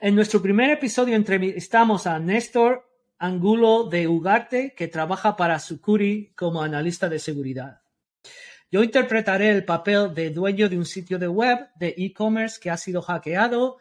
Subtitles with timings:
[0.00, 6.62] En nuestro primer episodio entrevistamos a Néstor Angulo de Ugarte, que trabaja para Sucuri como
[6.62, 7.80] analista de seguridad.
[8.72, 12.76] Yo interpretaré el papel de dueño de un sitio de web de e-commerce que ha
[12.76, 13.78] sido hackeado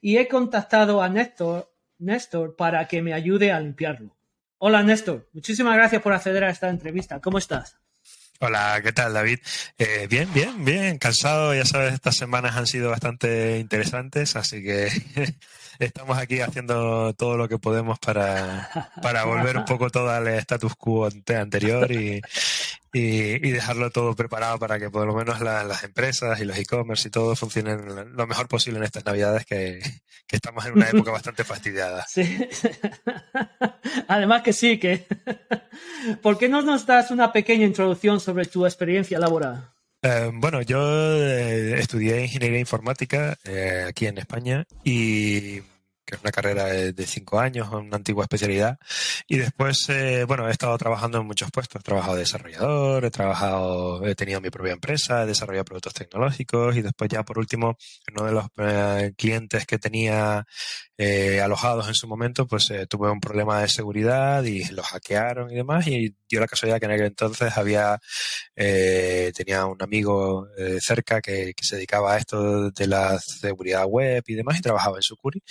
[0.00, 4.16] y he contactado a Néstor, Néstor para que me ayude a limpiarlo.
[4.58, 7.20] Hola Néstor, muchísimas gracias por acceder a esta entrevista.
[7.20, 7.76] ¿Cómo estás?
[8.38, 9.38] Hola, ¿qué tal David?
[9.78, 14.88] Eh, bien, bien, bien, cansado, ya sabes, estas semanas han sido bastante interesantes, así que
[15.78, 20.74] estamos aquí haciendo todo lo que podemos para, para volver un poco todo al status
[20.76, 22.20] quo anterior y,
[22.92, 27.10] y, dejarlo todo preparado para que por lo menos las empresas y los e-commerce y
[27.10, 29.80] todo funcionen lo mejor posible en estas navidades que,
[30.30, 32.04] estamos en una época bastante fastidiada.
[32.08, 32.48] Sí.
[34.08, 35.06] Además que sí, que...
[36.22, 39.70] ¿Por qué no nos das una pequeña introducción sobre tu experiencia laboral?
[40.02, 45.62] Eh, bueno, yo eh, estudié ingeniería informática eh, aquí en España y
[46.06, 48.78] que es una carrera de, cinco años, una antigua especialidad.
[49.26, 51.80] Y después, eh, bueno, he estado trabajando en muchos puestos.
[51.80, 56.76] He trabajado de desarrollador, he trabajado, he tenido mi propia empresa, he desarrollado productos tecnológicos
[56.76, 57.76] y después ya por último,
[58.12, 60.46] uno de los eh, clientes que tenía
[60.96, 65.56] eh, alojados en su momento, pues tuve un problema de seguridad y los hackearon y
[65.56, 65.86] demás.
[65.88, 67.98] Y dio la casualidad que en aquel entonces había,
[68.54, 70.46] tenía un amigo
[70.80, 74.96] cerca que, que, se dedicaba a esto de la seguridad web y demás y trabajaba
[74.96, 75.42] en Sucuri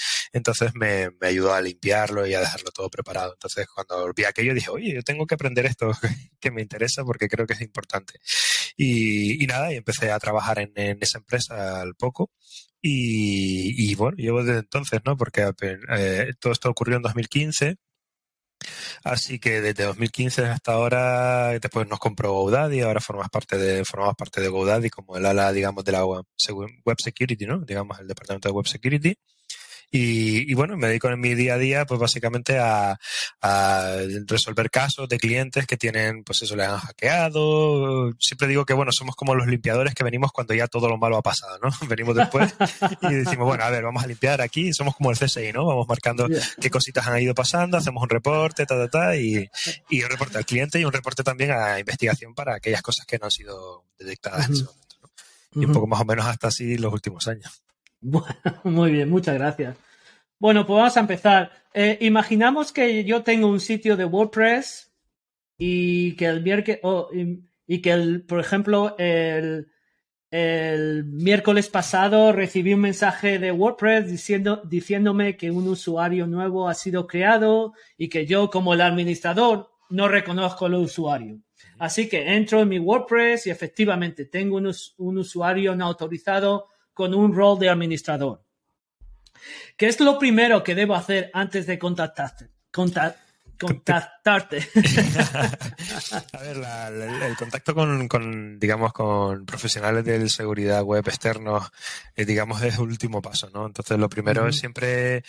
[0.45, 3.33] entonces me, ayudó a limpiarlo y a dejarlo todo preparado.
[3.33, 5.91] Entonces cuando vi aquello dije, oye, yo tengo que aprender esto
[6.39, 8.19] que me interesa porque creo que es importante.
[8.77, 10.71] Y, nada, y empecé a trabajar en,
[11.01, 12.31] esa empresa al poco.
[12.81, 15.17] Y, bueno, llevo desde entonces, ¿no?
[15.17, 15.51] Porque
[15.97, 17.77] eh, todo esto ocurrió en 2015.
[19.03, 24.15] Así que desde 2015 hasta ahora, después nos compró GoDaddy, ahora formas parte de, formamos
[24.15, 26.25] parte de GoDaddy como el ala, digamos, de la web
[26.97, 27.59] security, ¿no?
[27.61, 29.15] Digamos, el departamento de web security.
[29.91, 32.97] Y, bueno, me dedico en mi día a día, pues básicamente a,
[34.27, 38.11] resolver casos de clientes que tienen, pues eso, le han hackeado.
[38.19, 41.17] Siempre digo que, bueno, somos como los limpiadores que venimos cuando ya todo lo malo
[41.17, 41.69] ha pasado, ¿no?
[41.87, 42.55] Venimos después
[43.01, 44.73] y decimos, bueno, a ver, vamos a limpiar aquí.
[44.73, 45.65] Somos como el CSI, ¿no?
[45.65, 46.27] Vamos marcando
[46.59, 49.49] qué cositas han ido pasando, hacemos un reporte, ta, ta, ta, y,
[49.89, 53.17] y un reporte al cliente y un reporte también a investigación para aquellas cosas que
[53.17, 55.61] no han sido detectadas en ese momento, ¿no?
[55.61, 57.64] Y un poco más o menos hasta así los últimos años.
[58.11, 59.77] Bueno, muy bien, muchas gracias.
[60.37, 61.51] Bueno, pues vamos a empezar.
[61.73, 64.93] Eh, imaginamos que yo tengo un sitio de WordPress
[65.57, 66.79] y que el miércoles,
[67.65, 69.67] y, que el, por ejemplo, el,
[70.29, 76.75] el, miércoles pasado recibí un mensaje de WordPress diciendo, diciéndome que un usuario nuevo ha
[76.75, 81.39] sido creado y que yo como el administrador no reconozco el usuario.
[81.79, 87.13] Así que entro en mi WordPress y efectivamente tengo un, un usuario no autorizado con
[87.13, 88.43] un rol de administrador.
[89.77, 92.49] ¿Qué es lo primero que debo hacer antes de contactarte?
[93.57, 94.57] contactarte.
[96.33, 96.57] a ver,
[97.23, 101.69] el contacto con, digamos, con profesionales de seguridad web externos,
[102.15, 103.65] eh, digamos, es último paso, ¿no?
[103.65, 105.23] Entonces, lo primero es siempre,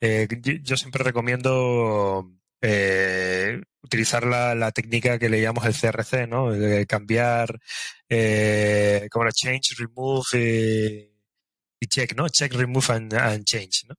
[0.00, 0.28] eh,
[0.62, 6.52] yo, siempre recomiendo eh, utilizar la, técnica que le llamamos el CRC, ¿no?
[6.52, 7.58] De cambiar,
[9.10, 11.11] como la change, remove,
[11.82, 12.28] y check, ¿no?
[12.28, 13.96] Check, remove and, change, ¿no?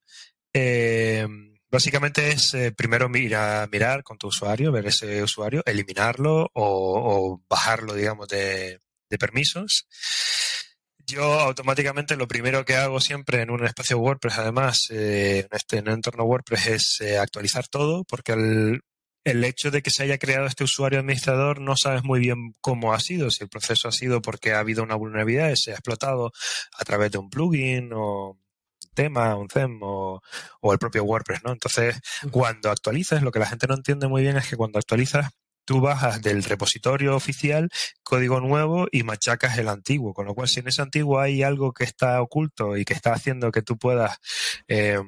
[0.54, 1.28] Eh,
[1.70, 7.94] básicamente es eh, primero mirar, mirar con tu usuario, ver ese usuario, eliminarlo o, bajarlo,
[7.94, 8.80] digamos, de,
[9.20, 9.86] permisos.
[10.98, 15.78] Yo automáticamente lo primero que hago siempre en un espacio WordPress, además, eh, en este
[15.80, 18.80] en entorno WordPress, es actualizar todo, porque al,
[19.24, 22.94] el hecho de que se haya creado este usuario administrador no sabes muy bien cómo
[22.94, 25.76] ha sido, si el proceso ha sido porque ha habido una vulnerabilidad y se ha
[25.76, 26.32] explotado
[26.78, 28.38] a través de un plugin o
[28.94, 30.22] tema, un theme o,
[30.72, 31.52] el propio WordPress, ¿no?
[31.52, 32.00] Entonces,
[32.32, 35.32] cuando actualizas, lo que la gente no entiende muy bien es que cuando actualizas,
[35.66, 37.70] tú bajas del repositorio oficial
[38.04, 41.74] código nuevo y machacas el antiguo, con lo cual si en ese antiguo hay algo
[41.74, 44.18] que está oculto y que está haciendo que tú puedas
[44.68, 45.00] eh,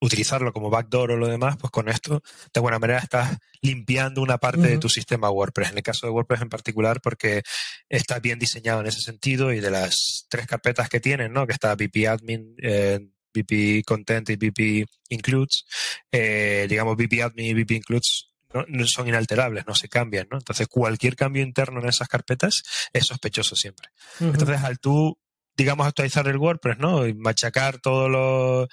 [0.00, 2.22] utilizarlo como backdoor o lo demás, pues con esto
[2.52, 5.70] de alguna manera estás limpiando una parte de tu sistema WordPress.
[5.70, 7.42] En el caso de WordPress en particular, porque
[7.88, 11.46] está bien diseñado en ese sentido y de las tres carpetas que tienen, ¿no?
[11.46, 13.00] Que está VP Admin, eh,
[13.34, 15.64] VP Content y VP Includes.
[16.12, 20.38] Eh, digamos, VP Admin y VP Includes no, son inalterables, no se cambian, ¿no?
[20.38, 22.62] Entonces, cualquier cambio interno en esas carpetas
[22.92, 23.88] es sospechoso siempre.
[24.20, 25.18] Entonces, al tú
[25.58, 27.06] digamos, actualizar el WordPress, ¿no?
[27.06, 28.68] Y machacar todo lo,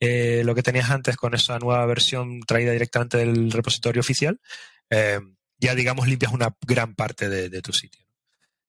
[0.00, 4.40] eh, lo que tenías antes con esa nueva versión traída directamente del repositorio oficial,
[4.90, 5.20] eh,
[5.58, 8.04] ya digamos limpias una gran parte de, tu sitio.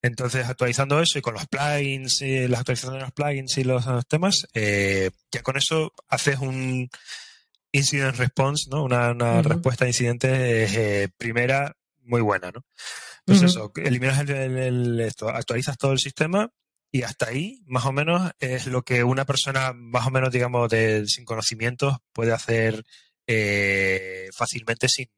[0.01, 3.85] Entonces, actualizando eso y con los plugins, y las actualizaciones de los plugins y los,
[4.07, 6.89] temas, eh, ya con eso haces un
[7.71, 8.83] incident response, ¿no?
[8.83, 12.63] Una, respuesta a incidentes primera muy buena, ¿no?
[13.25, 16.49] Pues eso, eliminas el, esto, actualizas todo el sistema
[16.91, 20.69] y hasta ahí, más o menos, es lo que una persona, más o menos, digamos,
[20.69, 22.83] de, sin conocimientos, puede hacer
[23.27, 25.09] eh, fácilmente sin,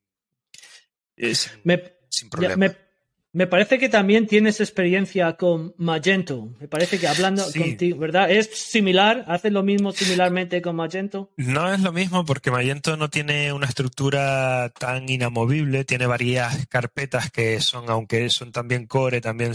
[1.16, 2.56] sin, problema.
[2.56, 2.89] Me
[3.46, 6.56] parece que también tienes experiencia con Magento.
[6.60, 8.32] Me parece que hablando contigo, ¿verdad?
[8.32, 9.24] ¿Es similar?
[9.28, 11.32] ¿Haces lo mismo similarmente con Magento?
[11.38, 15.86] No es lo mismo porque Magento no tiene una estructura tan inamovible.
[15.86, 19.54] Tiene varias carpetas que son, aunque son también core, también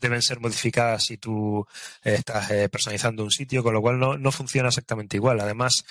[0.00, 1.66] deben ser modificadas si tú
[2.02, 5.38] estás eh, personalizando un sitio, con lo cual no, no funciona exactamente igual.
[5.40, 5.84] Además,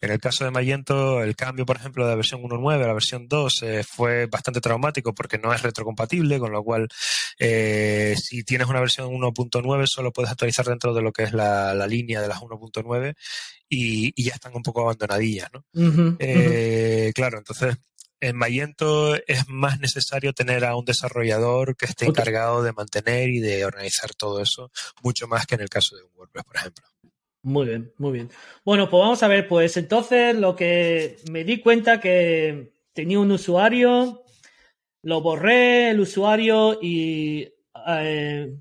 [0.00, 2.92] en el caso de Magento, el cambio, por ejemplo, de la versión 1.9 a la
[2.94, 6.88] versión 2 eh, fue bastante traumático porque no es retrocompatible, con lo cual
[7.38, 11.74] eh, si tienes una versión 1.9 solo puedes actualizar dentro de lo que es la,
[11.86, 13.14] línea de las 1.9
[13.68, 15.64] y, ya están un poco abandonadillas, ¿no?
[16.18, 17.76] Eh, claro, entonces
[18.20, 23.40] en Magento es más necesario tener a un desarrollador que esté encargado de mantener y
[23.40, 24.70] de organizar todo eso,
[25.02, 26.84] mucho más que en el caso de WordPress, por ejemplo.
[27.42, 28.30] Muy bien, muy bien.
[28.64, 33.32] Bueno, pues vamos a ver, pues entonces lo que me di cuenta que tenía un
[33.32, 34.24] usuario,
[35.02, 37.50] lo borré el usuario y
[37.86, 38.54] eh,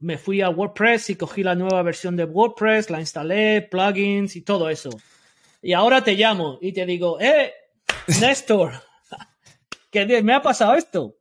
[0.00, 4.42] me fui a WordPress y cogí la nueva versión de WordPress, la instalé, plugins y
[4.42, 4.90] todo eso.
[5.60, 7.52] Y ahora te llamo y te digo, eh,
[8.20, 8.72] Néstor,
[9.90, 11.16] que me ha pasado esto.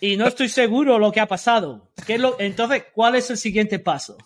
[0.00, 1.90] Y no estoy seguro lo que ha pasado.
[2.06, 2.38] ¿Qué lo...
[2.38, 4.16] Entonces, ¿cuál es el siguiente paso?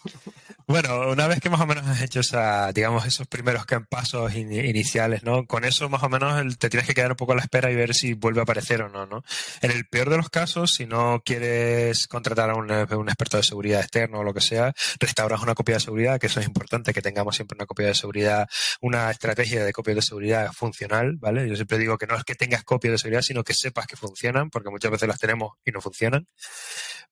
[0.68, 5.22] Bueno, una vez que más o menos has hecho esa, digamos, esos primeros pasos iniciales,
[5.22, 5.46] ¿no?
[5.46, 7.74] Con eso más o menos te tienes que quedar un poco a la espera y
[7.74, 9.24] ver si vuelve a aparecer o no, ¿no?
[9.62, 13.80] En el peor de los casos, si no quieres contratar a un, experto de seguridad
[13.80, 17.00] externo o lo que sea, restauras una copia de seguridad, que eso es importante, que
[17.00, 18.46] tengamos siempre una copia de seguridad,
[18.82, 21.48] una estrategia de copia de seguridad funcional, ¿vale?
[21.48, 23.96] Yo siempre digo que no es que tengas copia de seguridad, sino que sepas que
[23.96, 26.26] funcionan, porque muchas veces las tenemos y no funcionan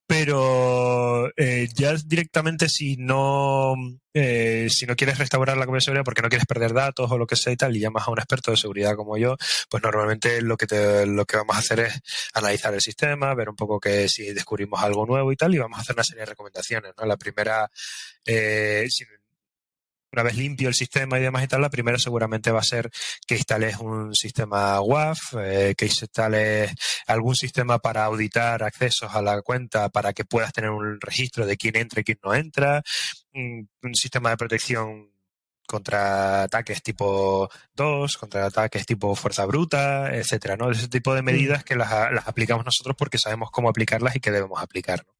[0.06, 3.74] pero eh, ya directamente si no
[4.14, 7.26] eh, si no quieres restaurar la copia de porque no quieres perder datos o lo
[7.26, 9.36] que sea y tal y llamas a un experto de seguridad como yo
[9.68, 12.00] pues normalmente lo que te, lo que vamos a hacer es
[12.34, 15.78] analizar el sistema ver un poco que si descubrimos algo nuevo y tal y vamos
[15.78, 17.04] a hacer una serie de recomendaciones ¿no?
[17.04, 17.68] la primera
[18.24, 18.86] eh,
[20.16, 22.90] una vez limpio el sistema y demás y tal, la primera seguramente va a ser
[23.26, 26.72] que instales un sistema WAF, eh, que instales
[27.06, 31.58] algún sistema para auditar accesos a la cuenta para que puedas tener un registro de
[31.58, 32.82] quién entra y quién no entra,
[33.34, 35.10] un, sistema de protección
[35.66, 40.70] contra ataques tipo 2, contra ataques tipo fuerza bruta, etcétera, ¿no?
[40.70, 41.64] Ese tipo de medidas mm.
[41.64, 45.15] que las, las aplicamos nosotros porque sabemos cómo aplicarlas y qué debemos aplicar, ¿no?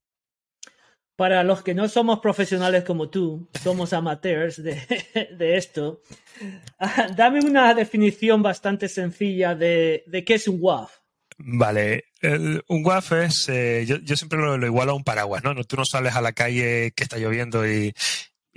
[1.17, 4.77] Para los que no somos profesionales como tú, somos amateurs de,
[5.57, 6.03] esto,
[7.17, 10.93] dame una definición bastante sencilla de, qué es un WAF.
[11.39, 15.55] Vale, un WAF es, eh, yo, siempre lo, lo, igualo a un paraguas, ¿no?
[15.65, 17.93] Tú no sales a la calle que está lloviendo y,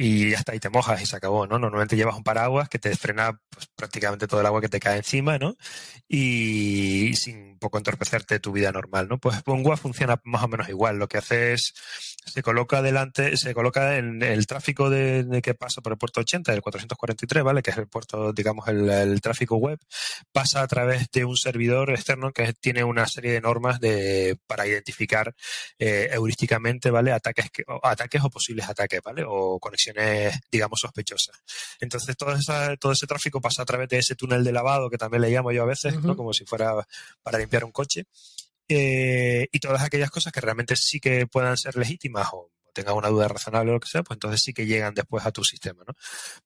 [0.02, 1.60] y hasta ahí te mojas y se acabó, ¿no?
[1.60, 4.96] Normalmente llevas un paraguas que te frena pues, prácticamente todo el agua que te cae
[4.96, 5.58] encima, ¿no?
[6.08, 9.18] Y, sin poco entorpecerte tu vida normal, ¿no?
[9.18, 11.00] Pues Pongua funciona más o menos igual.
[11.00, 11.74] Lo que hace es,
[12.30, 16.54] se coloca delante, se coloca en el tráfico de, que pasa por el puerto 80,
[16.54, 17.62] el 443, ¿vale?
[17.62, 19.80] Que es el puerto, digamos, el, tráfico web,
[20.32, 24.66] pasa a través de un servidor externo que tiene una serie de normas de, para
[24.66, 25.34] identificar
[25.78, 27.12] eh, heurísticamente, ¿vale?
[27.12, 27.50] Ataques,
[27.84, 29.24] ataques o posibles ataques, ¿vale?
[29.28, 31.38] O conexiones digamos, sospechosas.
[31.80, 32.36] Entonces, todo,
[32.80, 35.52] todo ese tráfico pasa a través de ese túnel de lavado, que también le llamo
[35.52, 36.74] yo a veces, como si fuera
[37.22, 38.06] para limpiar un coche.
[38.70, 43.10] Eh, y todas aquellas cosas que realmente sí que puedan ser legítimas o tengan una
[43.10, 45.84] duda razonable o lo que sea, pues entonces sí que llegan después a tu sistema,
[45.88, 45.94] ¿no?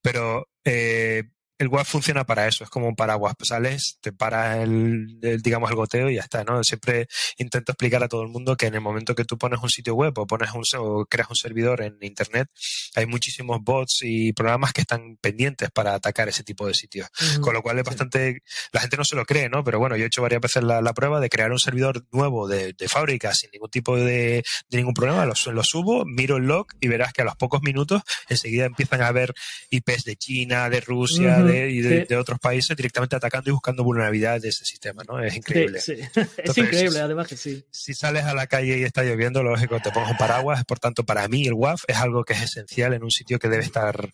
[0.02, 1.24] Pero eh,
[1.58, 3.36] el web funciona para eso, es como un paraguas.
[3.38, 6.64] Pues sales, te para el, digamos, el goteo y ya está, ¿no?
[6.64, 7.08] Siempre
[7.38, 9.96] intento explicar a todo el mundo que en el momento que tú pones un sitio
[9.96, 12.50] web o pones un, o creas un servidor en internet,
[12.96, 17.08] hay muchísimos bots y programas que están pendientes para atacar ese tipo de sitios.
[17.42, 18.42] Con lo cual es bastante,
[18.72, 19.64] la gente no se lo cree, ¿no?
[19.64, 22.76] Pero bueno, yo he hecho varias veces la, prueba de crear un servidor nuevo de,
[22.88, 27.14] fábrica sin ningún tipo de, ningún problema, lo, lo subo, miro el log y verás
[27.14, 29.34] que a los pocos minutos enseguida empiezan a haber
[29.70, 34.42] IPs de China, de Rusia, de, y de, otros países directamente atacando y buscando vulnerabilidades
[34.42, 35.22] de ese sistema, ¿no?
[35.22, 35.80] Es increíble.
[36.38, 37.64] es increíble, además que sí.
[37.72, 40.64] Si sales a la calle y está lloviendo, lógico, te pones un paraguas.
[40.66, 43.50] Por tanto, para mí el WAF es algo que es esencial en un sitio que
[43.50, 44.12] debe estar,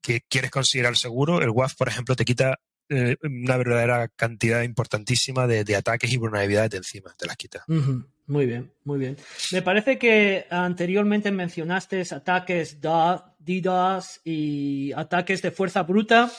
[0.00, 1.42] que quieres considerar seguro.
[1.42, 2.58] El WAF, por ejemplo, te quita
[2.88, 7.64] eh, una verdadera cantidad importantísima de, ataques y vulnerabilidades de encima, te las quita.
[8.26, 9.16] Muy bien, muy bien.
[9.52, 16.30] Me parece que anteriormente mencionaste ataques DDoS y ataques de fuerza bruta.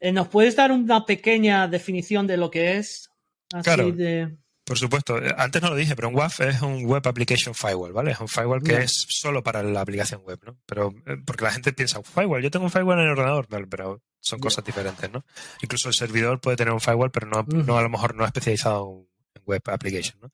[0.00, 3.10] Eh, ¿Nos puedes dar una pequeña definición de lo que es?
[3.62, 3.92] claro.
[4.68, 8.10] Por supuesto, antes no lo dije, pero un WAF es un Web Application Firewall, ¿vale?
[8.10, 10.58] Es un firewall que es solo para la aplicación web, ¿no?
[10.66, 14.02] Pero eh, porque la gente piensa, firewall, yo tengo un firewall en el ordenador, pero
[14.20, 15.24] son cosas diferentes, ¿no?
[15.62, 19.06] Incluso el servidor puede tener un firewall, pero no, no a lo mejor no especializado
[19.16, 20.30] en web application, ¿no?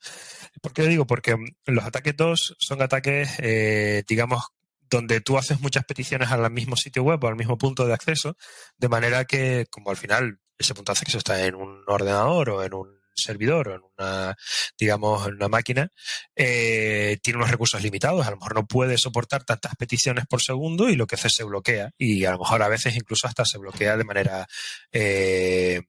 [0.61, 1.07] ¿Por qué digo?
[1.07, 4.45] Porque mm, los ataques 2 son ataques, eh, digamos,
[4.91, 8.37] donde tú haces muchas peticiones al mismo sitio web o al mismo punto de acceso,
[8.79, 12.63] de manera que, como al final ese punto de acceso está en un ordenador o
[12.63, 14.37] en un servidor o en una,
[14.79, 15.91] digamos, en una máquina,
[16.37, 18.27] eh, tiene unos recursos limitados.
[18.27, 21.45] A lo mejor no puede soportar tantas peticiones por segundo y lo que hace se
[21.45, 21.93] bloquea.
[21.99, 24.47] Y a lo mejor a veces incluso hasta se bloquea de manera,
[24.93, 25.83] eh,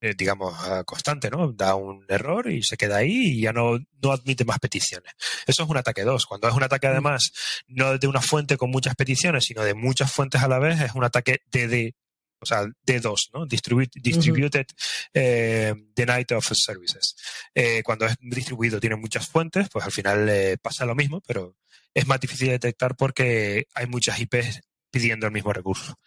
[0.00, 1.52] eh, digamos, constante, ¿no?
[1.52, 5.12] Da un error y se queda ahí y ya no, no admite más peticiones.
[5.46, 6.26] Eso es un ataque 2.
[6.26, 6.90] Cuando es un ataque mm.
[6.90, 7.32] además
[7.66, 10.94] no de una fuente con muchas peticiones, sino de muchas fuentes a la vez, es
[10.94, 11.94] un ataque DD
[12.40, 13.46] o sea, D2, ¿no?
[13.46, 14.66] distributed
[15.14, 17.16] eh, the Night of Services.
[17.54, 21.56] Eh, cuando es distribuido, tiene muchas fuentes, pues al final eh, pasa lo mismo, pero
[21.94, 24.60] es más difícil de detectar porque hay muchas IPs
[24.90, 25.98] pidiendo el mismo recurso.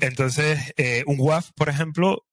[0.00, 0.58] Entonces,
[1.06, 2.26] un WAF, por ejemplo,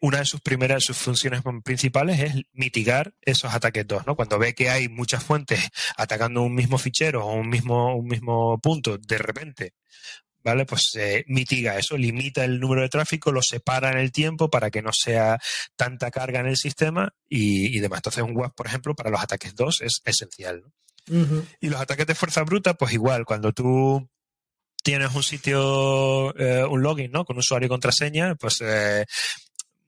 [0.00, 4.16] una de sus primeras, sus funciones principales es mitigar esos ataques 2, ¿no?
[4.16, 8.58] Cuando ve que hay muchas fuentes atacando un mismo fichero o un mismo, un mismo
[8.60, 9.74] punto de repente,
[10.46, 10.64] ¿vale?
[10.64, 14.70] Pues eh, mitiga eso, limita el número de tráfico, lo separa en el tiempo para
[14.70, 15.40] que no sea
[15.74, 17.98] tanta carga en el sistema y, demás.
[17.98, 20.62] Entonces, un WAF, por ejemplo, para los ataques 2 es esencial.
[21.60, 24.08] Y los ataques de fuerza bruta, pues igual, cuando tú
[24.86, 27.24] tienes un sitio, eh, un login, ¿no?
[27.24, 29.04] Con usuario y contraseña, pues eh,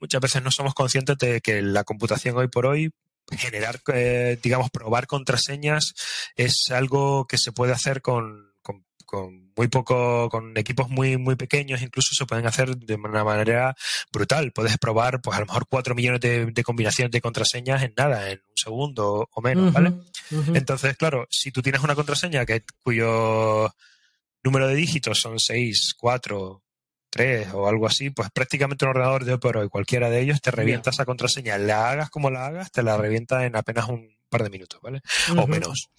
[0.00, 2.90] muchas veces no somos conscientes de que la computación hoy por hoy
[3.31, 3.81] generar,
[4.43, 5.93] digamos, probar contraseñas
[6.35, 8.49] es algo que se puede hacer con
[9.09, 13.75] con muy poco, con equipos muy, muy pequeños, incluso se pueden hacer de una manera
[14.12, 14.52] brutal.
[14.52, 18.43] Puedes probar, pues a lo mejor cuatro millones de, combinaciones de contraseñas en nada, en
[18.47, 19.95] un segundo o menos, ¿vale?
[20.52, 23.75] Entonces, claro, si tú tienes una contraseña que, cuyo
[24.49, 26.62] número de dígitos son seis, cuatro,
[27.11, 30.50] tres o algo así, pues prácticamente un ordenador de Opera y cualquiera de ellos te
[30.50, 31.59] revienta esa contraseña.
[31.59, 35.00] La hagas como la hagas, te la revienta en apenas un par de minutos, ¿vale?
[35.37, 35.90] O menos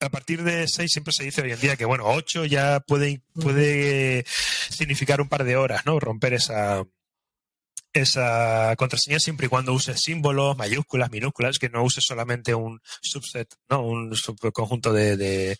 [0.00, 3.22] a partir de 6 siempre se dice hoy en día que, bueno, 8 ya puede,
[3.34, 5.98] puede significar un par de horas, ¿no?
[5.98, 6.84] Romper esa,
[7.92, 13.48] esa contraseña siempre y cuando uses símbolos, mayúsculas, minúsculas, que no uses solamente un subset,
[13.70, 13.82] ¿no?
[13.82, 15.56] Un subconjunto de, de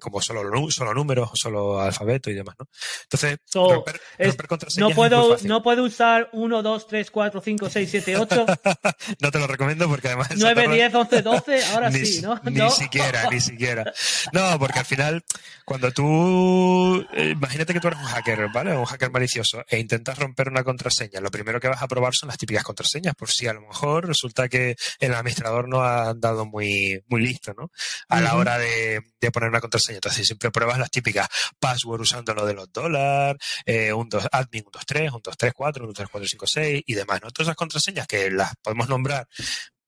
[0.00, 2.66] como solo, solo números, solo alfabeto y demás, ¿no?
[3.02, 4.00] Entonces, romper,
[4.78, 8.46] no puedo, no puedo usar 1, 2, 3, 4, 5, 6, 7, 8.
[9.20, 10.28] no te lo recomiendo porque además.
[10.36, 12.40] 9, 10, 11, 12, ahora sí, ¿no?
[12.44, 13.92] Ni siquiera, ni siquiera.
[14.32, 15.24] No, porque al final,
[15.64, 17.04] cuando tú.
[17.12, 18.76] Eh, imagínate que tú eres un hacker, ¿vale?
[18.76, 21.20] Un hacker malicioso e intentas romper una contraseña.
[21.20, 24.06] Lo primero que vas a probar son las típicas contraseñas, por si a lo mejor
[24.06, 27.70] resulta que el administrador no ha dado muy, muy listo, ¿no?
[28.08, 29.96] A la hora de, de poner una contraseña.
[29.96, 31.28] Entonces siempre pruebas las típicas
[31.58, 37.20] password usando lo de los dólares, eh, un dos, admin 123, 123, 123, y demás,
[37.22, 37.30] ¿no?
[37.30, 39.28] Todas esas contraseñas que las podemos nombrar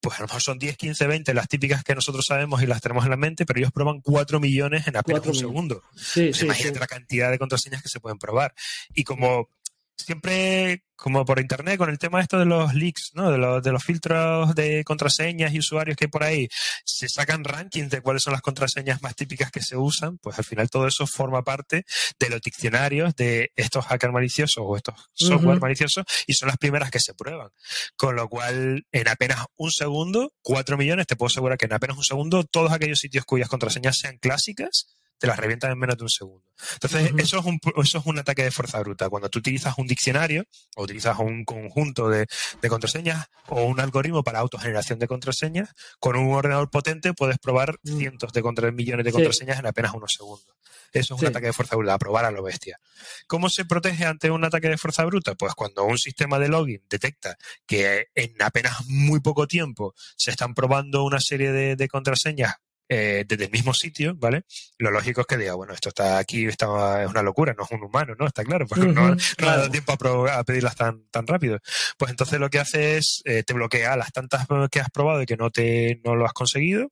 [0.03, 2.81] pues a lo mejor son 10, 15, 20 las típicas que nosotros sabemos y las
[2.81, 5.85] tenemos en la mente, pero ellos prueban 4 millones en apenas un segundo.
[5.93, 8.53] Pues imagínate la cantidad de contraseñas que se pueden probar.
[8.95, 9.49] Y como
[9.97, 13.33] siempre como por internet con el tema esto de los leaks, ¿no?
[13.33, 16.49] De los, de los filtros de contraseñas y usuarios que hay por ahí,
[16.85, 20.45] se sacan rankings de cuáles son las contraseñas más típicas que se usan, pues al
[20.45, 21.85] final todo eso forma parte
[22.21, 26.93] de los diccionarios de estos hackers maliciosos o estos software maliciosos y son las primeras
[26.93, 27.49] que se prueban.
[27.97, 31.97] Con lo cual, en apenas un segundo, cuatro millones, te puedo asegurar que en apenas
[31.97, 34.87] un segundo, todos aquellos sitios cuyas contraseñas sean clásicas,
[35.23, 36.45] te las revientan en menos de un segundo.
[36.73, 39.09] Entonces, eso, es un, eso es un ataque de fuerza bruta.
[39.09, 42.27] Cuando tú utilizas un diccionario o utilizas un conjunto de,
[42.69, 45.69] contraseñas o un algoritmo para autogeneración de contraseñas,
[46.01, 47.99] con un ordenador potente puedes probar mm.
[47.99, 50.57] cientos de contra, millones de contraseñas en apenas unos segundos.
[50.93, 52.81] Eso es un ataque de fuerza bruta, a probar a lo bestia.
[53.29, 55.37] ¿Cómo se protege ante un ataque de fuerza bruta?
[55.37, 60.53] Pues cuando un sistema de login detecta que en apenas muy poco tiempo se están
[60.53, 62.57] probando una serie de contraseñas
[62.89, 64.45] eh, desde el mismo sitio, ¿vale?
[64.79, 67.71] Lo lógico es que diga, bueno, esto está aquí, está, es una locura, no es
[67.71, 68.27] un humano, ¿no?
[68.27, 69.93] Está claro, porque no, ha dado tiempo
[70.29, 71.59] a, pedirlas tan, tan rápido.
[71.97, 75.27] Pues entonces lo que hace es, eh, te bloquea las tantas que has probado y
[75.27, 76.91] que no, te, no lo has conseguido,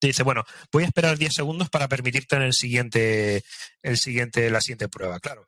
[0.00, 3.44] te dice, bueno, voy a esperar 10 segundos para permitirte en el siguiente,
[3.82, 5.20] el siguiente, la siguiente prueba.
[5.20, 5.46] Claro,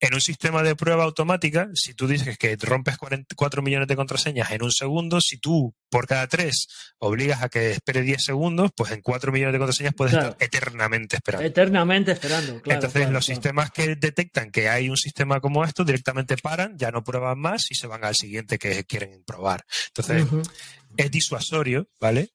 [0.00, 4.50] En un sistema de prueba automática, si tú dices que rompes 4 millones de contraseñas
[4.50, 6.66] en un segundo, si tú por cada 3
[6.98, 11.16] obligas a que espere 10 segundos, pues en 4 millones de contraseñas puedes estar eternamente
[11.16, 11.46] esperando.
[11.46, 12.80] Eternamente esperando, claro.
[12.80, 17.02] Entonces, los sistemas que detectan que hay un sistema como esto directamente paran, ya no
[17.02, 19.64] prueban más y se van al siguiente que quieren probar.
[19.86, 20.26] Entonces,
[20.96, 22.30] es disuasorio, ¿vale?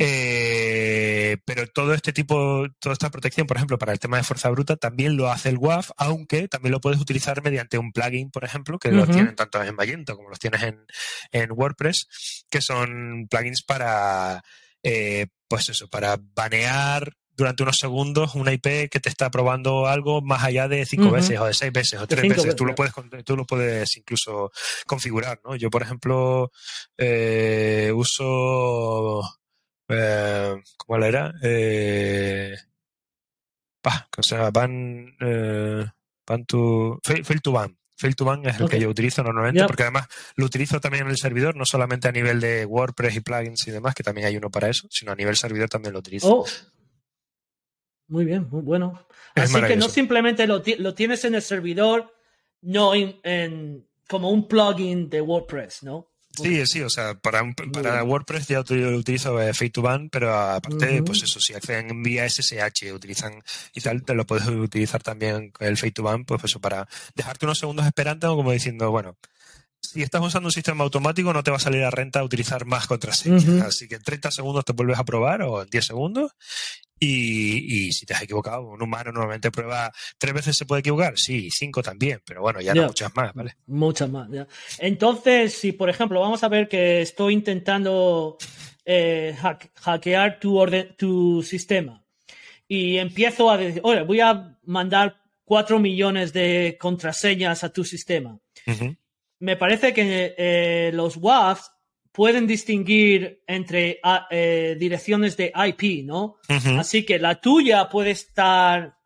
[0.00, 4.50] Eh, pero todo este tipo, toda esta protección, por ejemplo, para el tema de fuerza
[4.50, 8.44] bruta, también lo hace el WAF, aunque también lo puedes utilizar mediante un plugin, por
[8.44, 10.84] ejemplo, que lo tienen tanto en Magento como los tienes en,
[11.30, 14.42] en WordPress, que son plugins para,
[14.82, 20.20] eh, pues eso, para banear durante unos segundos una IP que te está probando algo
[20.20, 22.54] más allá de cinco veces o de seis veces o tres veces.
[22.54, 22.92] Tú lo puedes
[23.24, 24.52] tú lo puedes incluso
[24.86, 25.56] configurar, ¿no?
[25.56, 26.52] Yo, por ejemplo,
[26.98, 29.22] eh, uso
[29.88, 31.32] eh, ¿cómo era?
[31.42, 32.54] Eh,
[34.16, 35.86] o sea, van, eh,
[36.26, 37.76] van to, fail, to ban.
[37.96, 40.06] Fail to ban es el que yo utilizo normalmente, porque además
[40.36, 43.70] lo utilizo también en el servidor, no solamente a nivel de WordPress y plugins y
[43.70, 46.28] demás, que también hay uno para eso, sino a nivel servidor también lo utilizo.
[46.30, 46.46] Oh.
[48.10, 49.06] Muy bien, muy bueno.
[49.36, 52.12] Así que no simplemente lo, tienes en el servidor,
[52.60, 56.08] no en, como un plugin de WordPress, ¿no?
[56.32, 61.02] Sí, sí, o sea, para, para WordPress ya utilizo eh, Fade to Ban, pero aparte,
[61.02, 63.42] pues eso, si acceden vía SSH, utilizan
[63.74, 67.46] y tal, te lo puedes utilizar también el Fade to Ban, pues eso, para dejarte
[67.46, 69.16] unos segundos esperando, como diciendo, bueno,
[69.80, 72.86] si estás usando un sistema automático, no te va a salir a renta utilizar más
[72.86, 73.46] contraseñas.
[73.62, 76.32] Así que en 30 segundos te vuelves a probar o en 10 segundos
[77.02, 81.48] y, si te has equivocado, un humano normalmente prueba tres veces se puede equivocar, sí,
[81.50, 83.56] cinco también, pero bueno, ya no muchas más, ¿vale?
[83.66, 84.46] Muchas más, ya.
[84.78, 88.36] Entonces, si por ejemplo, vamos a ver que estoy intentando
[88.84, 89.34] eh,
[89.76, 92.04] hackear tu, orden, tu sistema
[92.68, 98.38] y empiezo a decir, oye, voy a mandar cuatro millones de contraseñas a tu sistema.
[99.40, 101.72] Me parece que eh, los WAFs
[102.12, 106.36] pueden distinguir entre ah, eh, direcciones de IP, ¿no?
[106.78, 108.96] Así que la tuya puede estar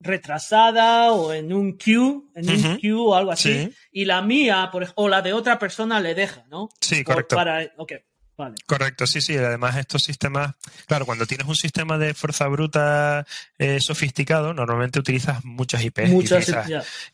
[0.00, 4.92] retrasada o en un queue, en un queue o algo así, y la mía, por,
[4.96, 6.68] o la de otra persona le deja, ¿no?
[6.80, 7.36] Sí, correcto.
[7.36, 7.62] para,
[8.66, 9.36] Correcto, sí, sí.
[9.36, 10.54] Además, estos sistemas,
[10.86, 13.26] claro, cuando tienes un sistema de fuerza bruta
[13.58, 16.10] eh, sofisticado, normalmente utilizas muchas IPs.
[16.10, 16.52] Muchas,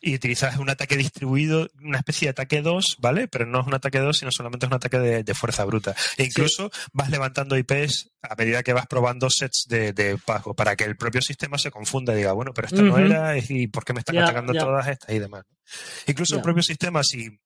[0.01, 3.27] y, utilizas, un ataque distribuido, una especie de ataque 2, ¿vale?
[3.27, 5.95] Pero no es un ataque 2, sino solamente es un ataque de, fuerza bruta.
[6.17, 10.83] E incluso vas levantando IPs a medida que vas probando sets de, pago para que
[10.83, 13.93] el propio sistema se confunda y diga, bueno, pero esto no era, y ¿por qué
[13.93, 15.45] me están atacando todas estas y demás?
[16.07, 17.39] Incluso el propio sistema, si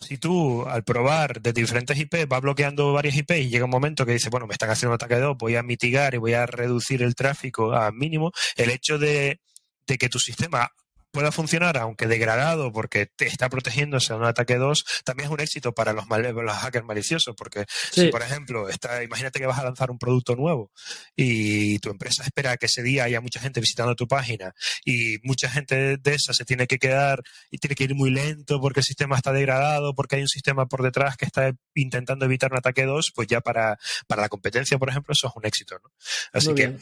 [0.00, 4.04] si tú al probar de diferentes IP vas bloqueando varias IP y llega un momento
[4.06, 6.34] que dice, bueno, me están haciendo un ataque de dos, voy a mitigar y voy
[6.34, 9.40] a reducir el tráfico a mínimo, el hecho de,
[9.86, 10.70] de que tu sistema
[11.14, 15.40] pueda funcionar, aunque degradado, porque te está protegiéndose de un ataque 2, también es un
[15.40, 19.64] éxito para los, los hackers maliciosos, porque si, por ejemplo, está, imagínate que vas a
[19.64, 20.70] lanzar un producto nuevo
[21.16, 25.48] y tu empresa espera que ese día haya mucha gente visitando tu página y mucha
[25.48, 28.84] gente de esa se tiene que quedar y tiene que ir muy lento porque el
[28.84, 32.84] sistema está degradado, porque hay un sistema por detrás que está intentando evitar un ataque
[32.84, 35.78] 2, pues ya para, para la competencia, por ejemplo, eso es un éxito.
[35.82, 35.90] ¿no?
[36.32, 36.76] Así que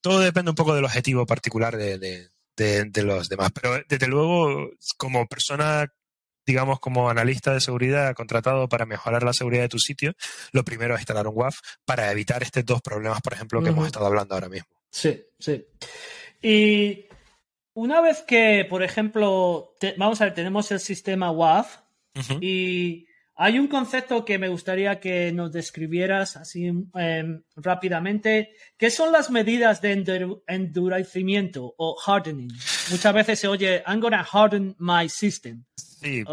[0.00, 2.28] todo depende un poco del objetivo particular de de,
[3.02, 3.50] los demás.
[3.54, 5.92] Pero desde luego, como persona
[6.48, 10.14] digamos, como analista de seguridad contratado para mejorar la seguridad de tu sitio,
[10.52, 13.86] lo primero es instalar un WAF para evitar estos dos problemas, por ejemplo, que hemos
[13.86, 14.74] estado hablando ahora mismo.
[14.90, 15.66] Sí, sí.
[16.40, 17.04] Y
[17.74, 21.80] una vez que, por ejemplo, vamos a ver, tenemos el sistema WAF
[22.40, 23.07] y
[23.40, 28.50] hay un concepto que me gustaría que nos describieras así em, rápidamente.
[28.76, 29.92] ¿Qué son las medidas de
[30.48, 32.50] endurecimiento o hardening?
[32.90, 35.64] Muchas veces se oye, I'm gonna harden my system.
[35.76, 36.24] Sí,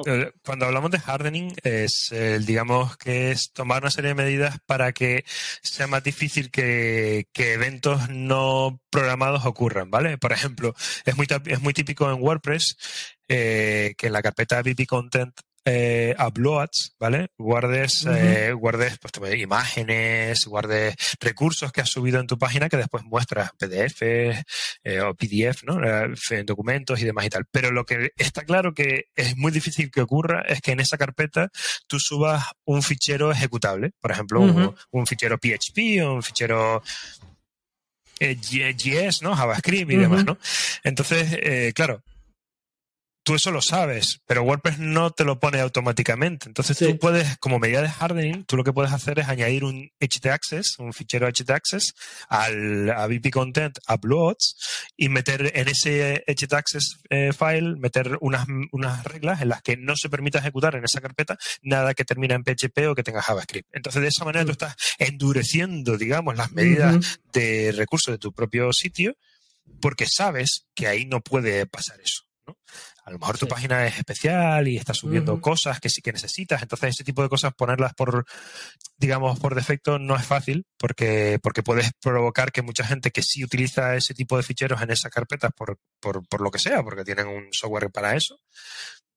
[0.44, 2.14] cuando hablamos de hardening es,
[2.46, 5.26] digamos, que es tomar una serie de medidas para que
[5.62, 10.18] sea más difícil que, eventos no programados ocurran, ¿vale?
[10.18, 12.78] Por ejemplo, es muy, es muy típico en WordPress
[13.28, 17.30] eh, que en la carpeta BP Content eh, uploads, ¿vale?
[17.40, 23.04] Guardes, eh, guardes pues, imágenes, guardes recursos que has subido en tu página que después
[23.04, 25.80] muestras PDF eh, o PDF, ¿no?
[25.84, 27.46] En documentos y demás y tal.
[27.52, 31.00] Pero lo que está claro que es muy difícil que ocurra es que en esa
[31.00, 31.50] carpeta
[31.88, 34.42] tú subas un fichero ejecutable, por ejemplo,
[34.92, 36.84] un, fichero PHP o un fichero
[38.20, 39.36] JS, ¿no?
[39.36, 40.38] JavaScript y demás, ¿no?
[40.84, 42.04] Entonces, claro,
[43.26, 46.48] tú eso lo sabes, pero WordPress no te lo pone automáticamente.
[46.48, 49.90] Entonces tú puedes, como medida de hardening, tú lo que puedes hacer es añadir un
[50.00, 51.96] htaccess, un fichero htaccess
[52.30, 54.56] al a VP Content uploads
[54.96, 59.96] y meter en ese htaccess eh, file, meter unas, unas reglas en las que no
[59.96, 63.68] se permita ejecutar en esa carpeta nada que termine en PHP o que tenga JavaScript.
[63.74, 68.72] Entonces de esa manera tú estás endureciendo, digamos, las medidas de recursos de tu propio
[68.72, 69.18] sitio
[69.82, 72.25] porque sabes que ahí no puede pasar eso.
[72.48, 72.58] ¿No?
[73.04, 76.62] A lo mejor tu página es especial y está subiendo cosas que sí que necesitas.
[76.62, 78.26] Entonces, ese tipo de cosas, ponerlas por,
[78.98, 83.44] digamos, por defecto no es fácil porque, porque puedes provocar que mucha gente que sí
[83.44, 87.04] utiliza ese tipo de ficheros en esas carpetas por, por, por lo que sea, porque
[87.04, 88.40] tienen un software para eso,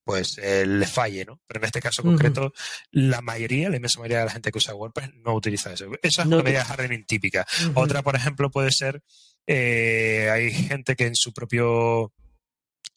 [0.09, 1.39] pues eh, le falle, ¿no?
[1.47, 2.55] Pero en este caso concreto,
[2.93, 5.85] la mayoría, la inmensa mayoría de la gente que usa WordPress no utiliza eso.
[6.01, 7.47] Esa es una medida hardening típica.
[7.75, 9.03] Otra, por ejemplo, puede ser,
[9.47, 12.15] eh, hay gente que en su propio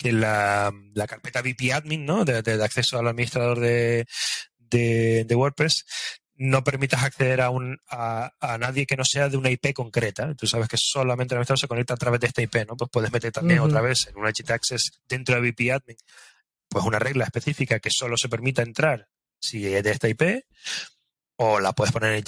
[0.01, 2.25] que la, la carpeta VP Admin, ¿no?
[2.25, 4.07] De, acceso al administrador de,
[4.57, 5.85] de, WordPress,
[6.35, 10.33] no permitas acceder a, un, a, nadie que no sea de una IP concreta.
[10.33, 12.75] Tú sabes que solamente el administrador se conecta a través de esta IP, ¿no?
[12.75, 15.97] Pues puedes meter también otra vez en un Access dentro de VP Admin,
[16.67, 19.07] pues una regla específica que solo se permita entrar
[19.39, 20.43] si es de esta IP,
[21.35, 22.23] o la puedes poner en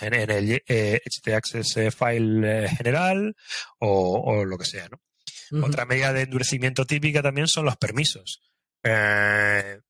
[0.00, 3.34] en el eh, htaccess eh, file eh, general,
[3.78, 5.00] o, o, lo que sea, ¿no?
[5.62, 8.40] Otra medida de endurecimiento típica también son los permisos.
[8.82, 9.80] Eh,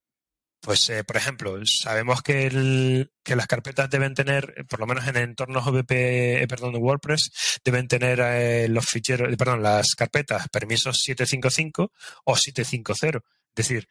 [0.61, 5.07] pues, eh, por ejemplo, sabemos que, que, las carpetas deben tener, eh, por lo menos
[5.07, 11.93] en entornos VP, perdón, de WordPress, deben tener los ficheros, perdón, las carpetas permisos 755
[12.25, 13.19] o 750.
[13.19, 13.89] Es decir,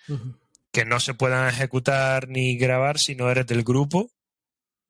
[0.72, 4.12] que no se puedan ejecutar ni grabar si no eres del grupo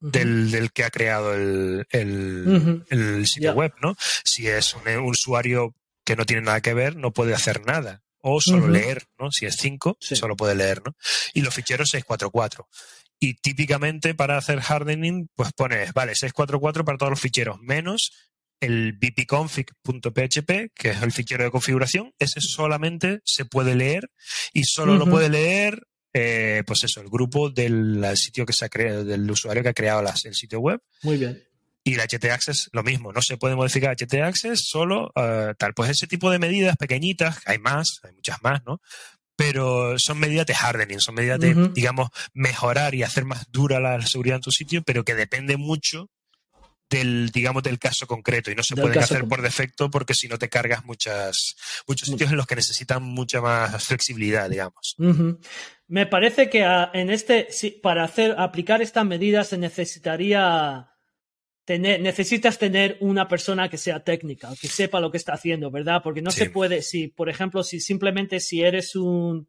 [0.00, 3.94] del, del, que ha creado el, el, sitio web, ¿no?
[4.24, 8.02] Si es un, usuario que no tiene nada que ver, no puede hacer nada.
[8.22, 9.30] O solo leer, ¿no?
[9.30, 10.94] Si es 5, solo puede leer, ¿no?
[11.32, 12.68] Y los ficheros 644.
[13.18, 18.12] Y típicamente para hacer hardening, pues pones, vale, 644 para todos los ficheros, menos
[18.60, 24.10] el bpconfig.php, que es el fichero de configuración, ese solamente se puede leer
[24.52, 28.68] y solo lo puede leer, eh, pues eso, el grupo del sitio que se ha
[28.68, 30.80] creado, del usuario que ha creado el sitio web.
[31.02, 31.42] Muy bien.
[31.82, 35.72] Y el HT-Access lo mismo, no se puede modificar HT-Access solo uh, tal.
[35.74, 38.80] Pues ese tipo de medidas pequeñitas, hay más, hay muchas más, ¿no?
[39.36, 44.02] Pero son medidas de hardening, son medidas de, digamos, mejorar y hacer más dura la
[44.02, 46.10] seguridad en tu sitio, pero que depende mucho
[46.90, 50.38] del, digamos, del caso concreto y no se pueden hacer por defecto porque si no
[50.38, 51.54] te cargas muchas,
[51.86, 54.96] muchos sitios en los que necesitan mucha más flexibilidad, digamos.
[55.86, 56.62] Me parece que
[56.92, 57.48] en este,
[57.82, 60.90] para hacer, aplicar estas medidas se necesitaría
[61.78, 66.02] necesitas tener una persona que sea técnica, que sepa lo que está haciendo, ¿verdad?
[66.02, 69.48] Porque no se puede, si, por ejemplo, si simplemente si eres un,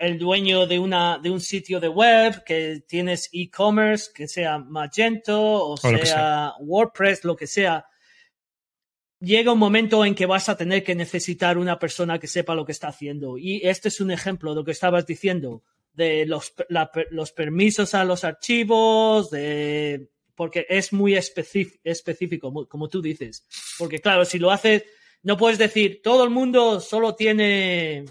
[0.00, 5.40] el dueño de una de un sitio de web que tienes e-commerce que sea Magento
[5.40, 7.86] o, sea, WordPress lo que sea
[9.20, 12.64] llega un momento en que vas a tener que necesitar una persona que sepa lo
[12.64, 16.52] que está haciendo y este es un ejemplo de lo que estabas diciendo de los,
[17.10, 23.44] los permisos a los archivos de porque es muy específico, como tú dices.
[23.76, 24.84] Porque claro, si lo haces,
[25.22, 28.06] no puedes decir, todo el mundo solo tiene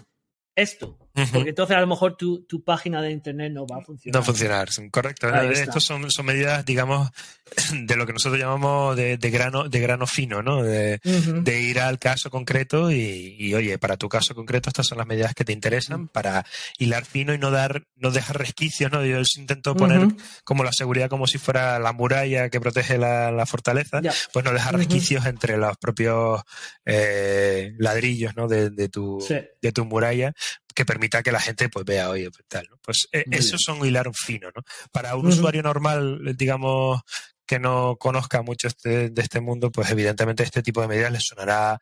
[0.54, 0.96] esto.
[1.12, 4.14] Porque entonces a lo mejor tu, tu, página de internet no va a funcionar.
[4.14, 5.28] No va a funcionar, correcto.
[5.50, 7.10] Estos son, son, medidas, digamos,
[7.72, 10.62] de lo que nosotros llamamos de, de grano, de grano fino, ¿no?
[10.62, 14.98] De, de ir al caso concreto y, y, oye, para tu caso concreto estas son
[14.98, 16.46] las medidas que te interesan para
[16.78, 19.04] hilar fino y no dar, no dejar resquicios, ¿no?
[19.04, 20.08] Yo intento poner
[20.44, 24.00] como la seguridad como si fuera la muralla que protege la, la fortaleza,
[24.32, 26.42] pues no dejar resquicios entre los propios
[26.84, 28.46] eh, ladrillos, ¿no?
[28.46, 29.18] De, de tu,
[29.60, 30.32] de tu muralla
[30.74, 32.76] que permita que la gente pues vea, oye, pues tal, ¿no?
[32.82, 34.62] Pues eh, esos son hilar fino, ¿no?
[34.92, 37.02] Para un usuario normal, digamos,
[37.46, 41.20] que no conozca mucho este, de este mundo, pues evidentemente este tipo de medidas le
[41.20, 41.80] sonará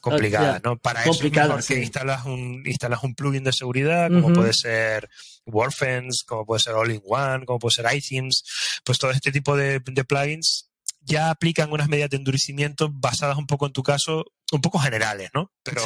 [0.00, 0.78] complicada, ¿no?
[0.78, 5.10] Para eso es mejor que instalas un, instalas un plugin de seguridad, como puede ser
[5.46, 8.42] WordFence, como puede ser All-in-One, como puede ser iThemes,
[8.84, 10.70] pues todo este tipo de, de plugins
[11.04, 15.30] ya aplican unas medidas de endurecimiento basadas un poco en tu caso, un poco generales,
[15.34, 15.52] ¿no?
[15.62, 15.82] Pero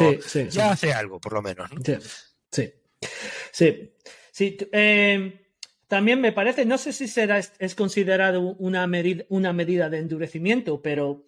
[0.51, 1.71] ya hace algo, por lo menos.
[1.73, 1.81] ¿no?
[2.57, 2.73] Sí,
[3.53, 3.93] sí,
[4.33, 4.57] sí.
[4.73, 5.41] Eh,
[5.89, 10.81] también me parece, no sé si será, es considerado una, medida, una medida de endurecimiento,
[10.81, 11.27] pero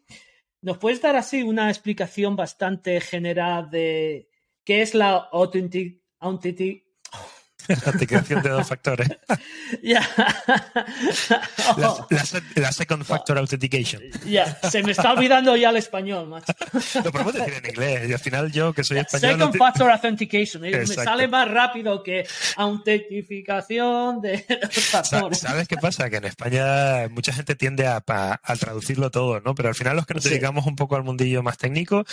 [0.63, 4.31] ¿nos puedes dar así una explicación bastante general de
[4.65, 6.29] qué es la authentic, la
[7.87, 9.09] autenticación de dos factores.
[9.83, 10.01] Ya.
[12.57, 14.03] la, second factor authentication.
[14.27, 16.53] Ya, se me está olvidando ya el español, macho.
[17.05, 19.33] Lo podemos decir en inglés y al final yo, que soy español...
[19.33, 20.65] Second factor authentication.
[20.65, 22.27] Eh, me sale más rápido que
[22.57, 24.39] autentificación de
[24.71, 25.39] factores.
[25.39, 26.09] ¿Sabes qué pasa?
[26.09, 29.55] Que en España mucha gente tiende a, a traducirlo todo, ¿no?
[29.55, 32.05] Pero al final los que nos dedicamos un poco al mundillo más técnico,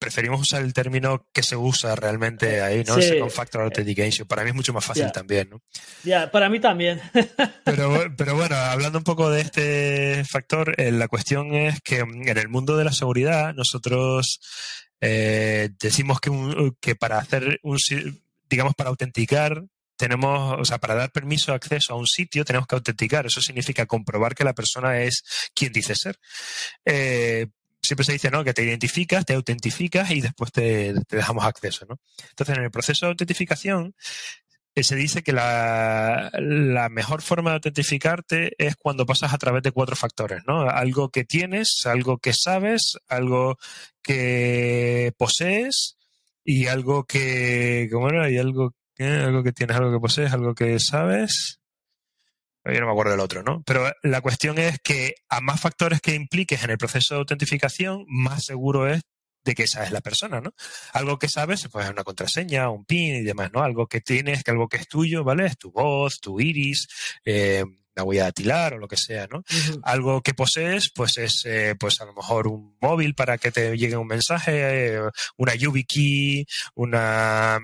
[0.00, 3.00] preferimos usar el término que se usa realmente ahí, ¿no?
[3.00, 4.26] Second Factor Authentication.
[4.26, 5.62] Para mí es mucho más fácil también, ¿no?
[6.02, 7.00] Ya, para mí también.
[7.64, 12.36] pero, pero bueno, hablando un poco de este factor, eh, la cuestión es que en
[12.38, 14.40] el mundo de la seguridad nosotros
[15.02, 16.30] eh, decimos que,
[16.80, 17.78] que para hacer un,
[18.48, 19.62] digamos, para autenticar
[20.00, 23.26] tenemos, o sea, para dar permiso de acceso a un sitio tenemos que autenticar.
[23.26, 25.22] Eso significa comprobar que la persona es
[25.54, 26.18] quien dice ser.
[26.86, 27.48] Eh,
[27.82, 28.44] siempre se dice, ¿no?
[28.44, 31.98] Que te identificas, te autentificas y después te, dejamos acceso, ¿no?
[32.30, 33.94] Entonces, en el proceso de autentificación,
[34.74, 36.30] eh, se dice que la,
[36.90, 40.68] mejor forma de autentificarte es cuando pasas a través de cuatro factores, ¿no?
[40.68, 43.58] Algo que tienes, algo que sabes, algo
[44.02, 45.96] que posees
[46.44, 48.30] y algo que, ¿cómo era?
[48.30, 51.59] Y algo, que algo que tienes, algo que posees, algo que sabes
[52.64, 53.62] yo no me acuerdo del otro, ¿no?
[53.64, 58.04] Pero la cuestión es que a más factores que impliques en el proceso de autentificación,
[58.08, 59.02] más seguro es
[59.44, 60.52] de que esa es la persona, ¿no?
[60.92, 63.62] Algo que sabes, pues es una contraseña, un PIN y demás, ¿no?
[63.62, 65.46] Algo que tienes, que algo que es tuyo, ¿vale?
[65.46, 66.88] Es tu voz, tu iris,
[67.24, 69.42] eh, la huella dactilar o lo que sea, ¿no?
[69.82, 73.76] Algo que posees, pues es, eh, pues a lo mejor un móvil para que te
[73.76, 75.00] llegue un mensaje, eh,
[75.36, 77.58] una YubiKey, una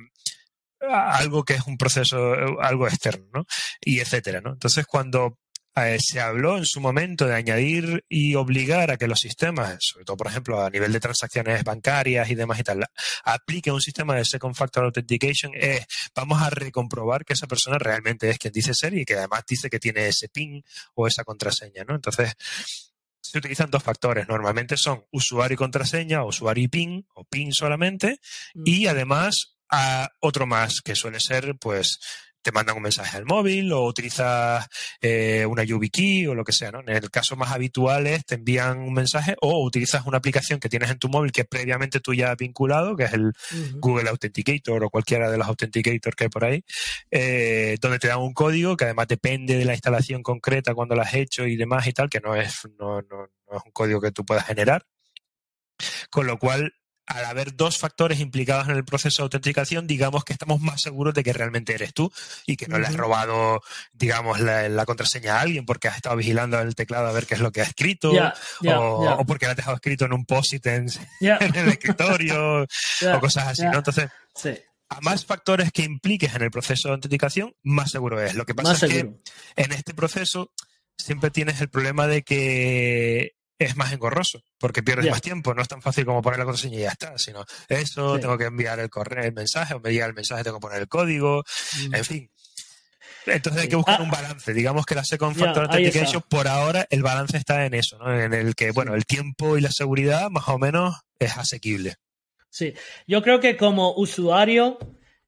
[0.93, 3.47] algo que es un proceso, algo externo, ¿no?
[3.81, 4.53] Y etcétera, ¿no?
[4.53, 5.39] Entonces, cuando
[5.79, 10.07] eh, se habló en su momento de añadir y obligar a que los sistemas, sobre
[10.07, 12.87] todo, por ejemplo, a nivel de transacciones bancarias y demás y tal,
[13.25, 18.31] apliquen un sistema de Second Factor Authentication, es vamos a recomprobar que esa persona realmente
[18.31, 21.85] es quien dice ser y que además dice que tiene ese PIN o esa contraseña,
[21.85, 21.95] ¿no?
[21.95, 22.33] Entonces,
[23.21, 24.27] se utilizan dos factores.
[24.29, 28.19] Normalmente son usuario y contraseña, usuario y PIN, o PIN solamente,
[28.55, 31.99] y además a otro más, que suele ser, pues,
[32.47, 34.69] te mandan un mensaje al móvil o utilizas
[35.01, 36.79] eh, una YubiKey o lo que sea, ¿no?
[36.79, 40.69] En el caso más habitual es te envían un mensaje o utilizas una aplicación que
[40.69, 43.33] tienes en tu móvil que previamente tú ya has vinculado, que es el
[43.81, 46.65] Google Authenticator o cualquiera de los Authenticators que hay por ahí,
[47.11, 51.03] eh, donde te dan un código que además depende de la instalación concreta cuando lo
[51.03, 54.01] has hecho y demás y tal, que no es, no, no, no es un código
[54.01, 54.87] que tú puedas generar.
[56.11, 56.73] Con lo cual,
[57.07, 61.15] al haber dos factores implicados en el proceso de autenticación, digamos que estamos más seguros
[61.15, 62.13] de que realmente eres tú
[62.47, 66.59] y que no le has robado, digamos, la, contraseña a alguien porque has estado vigilando
[66.61, 69.77] el teclado a ver qué es lo que ha escrito o, porque la has dejado
[69.77, 70.87] escrito en un post-it en,
[71.21, 72.63] el escritorio
[73.15, 73.79] o cosas así, ¿no?
[73.79, 74.11] Entonces,
[74.89, 78.35] a más factores que impliques en el proceso de autenticación, más seguro es.
[78.35, 80.53] Lo que pasa es que en este proceso
[80.97, 85.55] siempre tienes el problema de que es más engorroso, porque pierdes más tiempo.
[85.55, 88.45] No es tan fácil como poner la contraseña y ya está, sino eso, tengo que
[88.45, 91.43] enviar el correo, el mensaje, o me llega el mensaje, tengo que poner el código,
[91.89, 91.95] mm.
[91.95, 92.31] en fin.
[93.27, 94.05] Entonces hay que buscar ah.
[94.05, 94.53] un balance.
[94.55, 98.15] Digamos que la Second Factor Authentication, por ahora, el balance está en eso, ¿no?
[98.15, 101.97] En el que, bueno, el tiempo y la seguridad más o menos es asequible.
[102.51, 102.75] Sí,
[103.07, 104.79] yo creo que como usuario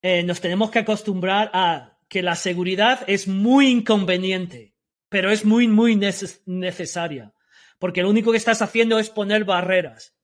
[0.00, 4.74] eh, nos tenemos que acostumbrar a que la seguridad es muy inconveniente,
[5.08, 5.96] pero es muy, muy
[6.46, 7.32] necesaria
[7.78, 10.14] porque lo único que estás haciendo es poner barreras.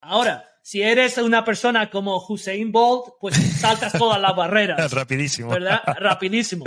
[0.00, 4.90] Ahora, si eres una persona como Hussein Bolt, pues saltas todas las barreras.
[4.92, 5.50] Rapidísimo.
[5.50, 5.80] ¿Verdad?
[5.98, 6.64] Rapidísimo.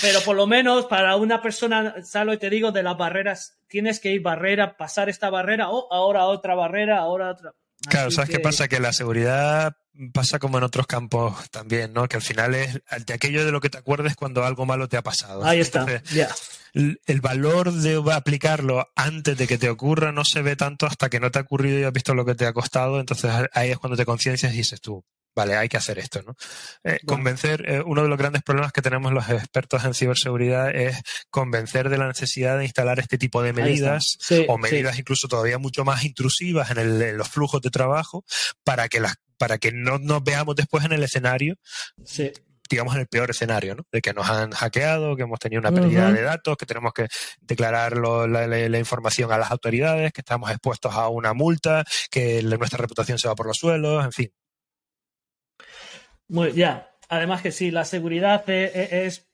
[0.00, 1.94] Pero por lo menos para una persona,
[2.32, 5.92] y te digo, de las barreras, tienes que ir barrera, pasar esta barrera, o oh,
[5.92, 7.52] ahora otra barrera, ahora otra.
[7.88, 8.68] Claro, ¿sabes qué pasa?
[8.68, 9.76] Que la seguridad
[10.12, 12.08] pasa como en otros campos también, ¿no?
[12.08, 14.96] Que al final es de aquello de lo que te acuerdes cuando algo malo te
[14.96, 15.44] ha pasado.
[15.44, 16.28] Ahí está, ya.
[16.72, 21.20] El, valor de aplicarlo antes de que te ocurra no se ve tanto hasta que
[21.20, 23.78] no te ha ocurrido y has visto lo que te ha costado, entonces ahí es
[23.78, 26.36] cuando te conciencias y dices tú, vale, hay que hacer esto, ¿no?
[26.84, 31.00] Eh, convencer, eh, uno de los grandes problemas que tenemos los expertos en ciberseguridad es
[31.30, 34.18] convencer de la necesidad de instalar este tipo de medidas
[34.48, 38.24] o medidas incluso todavía mucho más intrusivas en, en, los flujos de trabajo
[38.64, 41.56] para que las para que no nos veamos después en el escenario
[42.68, 43.86] digamos, en el peor escenario, ¿no?
[43.92, 47.08] De que nos han hackeado, que hemos tenido una pérdida de datos, que tenemos que
[47.40, 53.18] declarar la, información a las autoridades, que estamos expuestos a una multa, que nuestra reputación
[53.18, 54.30] se va por los suelos, en fin.
[56.28, 56.90] Muy, ya.
[57.08, 59.26] Además que sí, la seguridad e, e, es,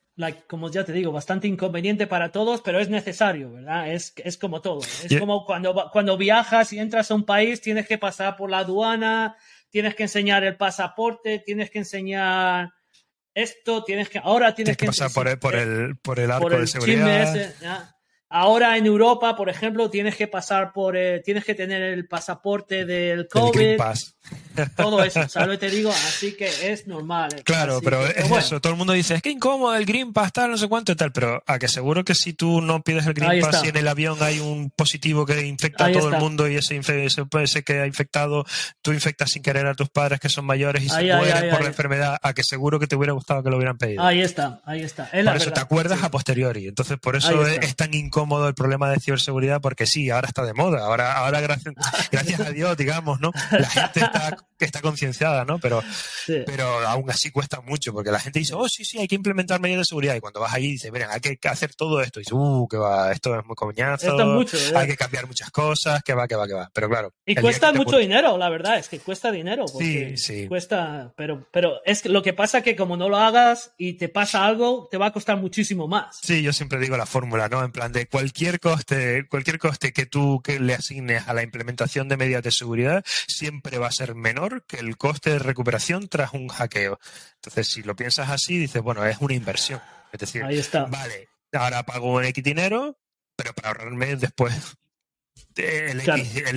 [0.46, 3.92] como ya te digo, bastante inconveniente para todos, pero es necesario, ¿verdad?
[3.92, 4.81] Es, es como todo.
[4.81, 8.59] Es como cuando, cuando viajas y entras a un país, tienes que pasar por la
[8.59, 9.37] aduana,
[9.70, 12.72] tienes que enseñar el pasaporte, tienes que enseñar
[13.35, 16.66] esto, tienes que, ahora tienes, que, pasar por el, por el, por el arco de
[16.66, 17.94] seguridad.
[18.32, 22.84] Ahora en Europa, por ejemplo, tienes que pasar por, eh, tienes que tener el pasaporte
[22.84, 23.76] del COVID.
[24.76, 25.58] Todo eso, ¿sabes?
[25.58, 27.30] Te digo, así que es normal.
[27.36, 27.42] Eh.
[27.42, 28.60] Claro, pero es eso.
[28.60, 30.96] Todo el mundo dice, es que incómodo el Green Pass, tal, no sé cuánto y
[30.96, 31.12] tal.
[31.12, 33.88] Pero a que seguro que si tú no pides el Green Pass y en el
[33.88, 37.86] avión hay un positivo que infecta a todo el mundo y ese, ese, que ha
[37.86, 38.44] infectado,
[38.82, 41.68] tú infectas sin querer a tus padres que son mayores y se mueren por la
[41.68, 44.02] enfermedad, a que seguro que te hubiera gustado que lo hubieran pedido.
[44.02, 45.08] Ahí está, ahí está.
[45.10, 46.68] por eso te acuerdas a posteriori.
[46.68, 50.54] Entonces, por eso es, tan incómodo el problema de ciberseguridad, porque sí, ahora está de
[50.54, 50.85] moda.
[50.85, 51.74] Ahora, ahora gracias,
[52.11, 53.33] gracias a Dios, digamos, ¿no?
[53.50, 55.59] La gente está, está concienciada, ¿no?
[55.59, 55.83] Pero,
[56.26, 59.61] pero aún así cuesta mucho, porque la gente dice, oh, sí, sí, hay que implementar
[59.61, 60.14] medidas de seguridad.
[60.14, 62.20] Y cuando vas ahí dices, miren, hay que hacer todo esto.
[62.20, 64.42] Y dices, uh, que va, esto es muy coñazo.
[64.42, 64.46] ¿eh?
[64.74, 66.70] hay que cambiar muchas cosas, que va, que va, que va.
[66.72, 67.12] Pero claro.
[67.26, 69.66] Y cuesta mucho dinero, la verdad, es que cuesta dinero.
[69.66, 70.48] sí, sí.
[70.48, 74.09] Cuesta, pero, pero es que lo que pasa que como no lo hagas y te
[74.09, 76.18] pasa algo, te va a costar muchísimo más.
[76.22, 77.62] Sí, yo siempre digo la fórmula, ¿no?
[77.64, 82.08] En plan de cualquier coste, cualquier coste que tú que le asignes a la implementación
[82.08, 86.32] de medidas de seguridad, siempre va a ser menor que el coste de recuperación tras
[86.32, 86.98] un hackeo.
[87.36, 89.80] Entonces, si lo piensas así, dices, bueno, es una inversión.
[90.12, 90.42] Es decir,
[90.88, 92.98] vale, ahora pago un X dinero,
[93.36, 94.76] pero para ahorrarme después
[95.56, 96.00] el,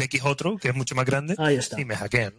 [0.04, 1.36] X, otro, que es mucho más grande,
[1.78, 2.34] y me hackean.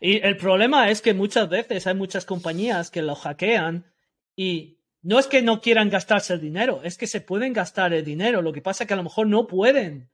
[0.00, 3.92] Y el problema es que muchas veces hay muchas compañías que lo hackean
[4.34, 8.04] y no es que no quieran gastarse el dinero, es que se pueden gastar el
[8.04, 8.40] dinero.
[8.40, 10.10] Lo que pasa es que a lo mejor no pueden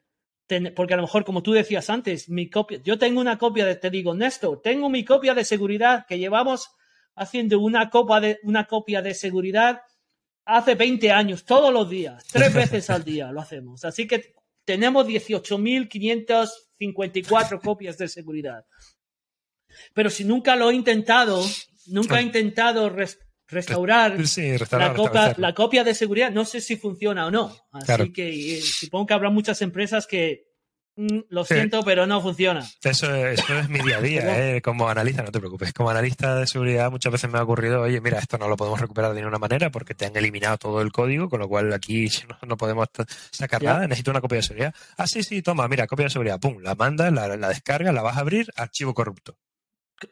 [0.75, 3.77] porque a lo mejor, como tú decías antes, mi copia, yo tengo una copia de,
[3.77, 6.71] te digo, Néstor, tengo mi copia de seguridad que llevamos
[7.15, 9.83] haciendo una, copa de, una copia de seguridad
[10.47, 13.85] hace 20 años, todos los días, tres veces al día lo hacemos.
[13.85, 14.33] Así que
[14.65, 18.65] tenemos 18.554 copias de seguridad.
[19.93, 21.45] Pero si nunca lo he intentado,
[21.89, 22.89] nunca he intentado
[23.49, 24.17] restaurar,
[25.39, 27.55] la, copia de seguridad, no sé si funciona o no.
[27.73, 30.49] Así que supongo que habrá muchas empresas que
[30.97, 32.69] mm, lo siento, pero no funciona.
[32.83, 34.23] Eso, es mi día a día,
[34.57, 34.61] ¿eh?
[34.61, 35.73] como analista, no te preocupes.
[35.73, 38.81] Como analista de seguridad muchas veces me ha ocurrido, oye, mira, esto no lo podemos
[38.81, 42.09] recuperar de ninguna manera porque te han eliminado todo el código, con lo cual aquí
[42.47, 42.89] no, podemos
[43.31, 44.75] sacar nada, necesito una copia de seguridad.
[44.99, 48.03] Ah, sí, sí, toma, mira, copia de seguridad, pum, la mandas, la, la descargas, la
[48.03, 49.39] vas a abrir, archivo corrupto.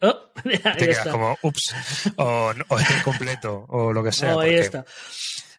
[0.00, 1.74] Oh, te quedas como, ups,
[2.16, 4.36] o, o está incompleto, o lo que sea.
[4.36, 4.42] Oh,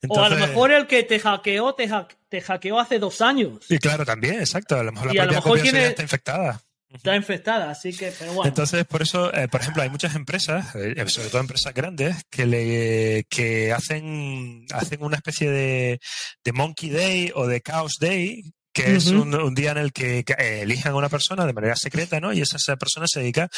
[0.09, 1.89] o a lo mejor el que te hackeó, te,
[2.29, 3.65] te, hackeó hace dos años.
[3.69, 4.75] Y claro, también, exacto.
[4.75, 6.61] A lo mejor la propia copia está infectada.
[6.89, 8.47] Está infectada, así que, pero bueno.
[8.47, 12.45] Entonces, por eso, eh, por ejemplo, hay muchas empresas, eh, sobre todo empresas grandes, que
[12.45, 15.99] le que hacen, hacen una especie de,
[16.43, 20.93] de Monkey Day o de Chaos Day, que es un, día en el que, elijan
[20.93, 22.31] a una persona de manera secreta, ¿no?
[22.31, 23.49] Y esa, esa persona se dedica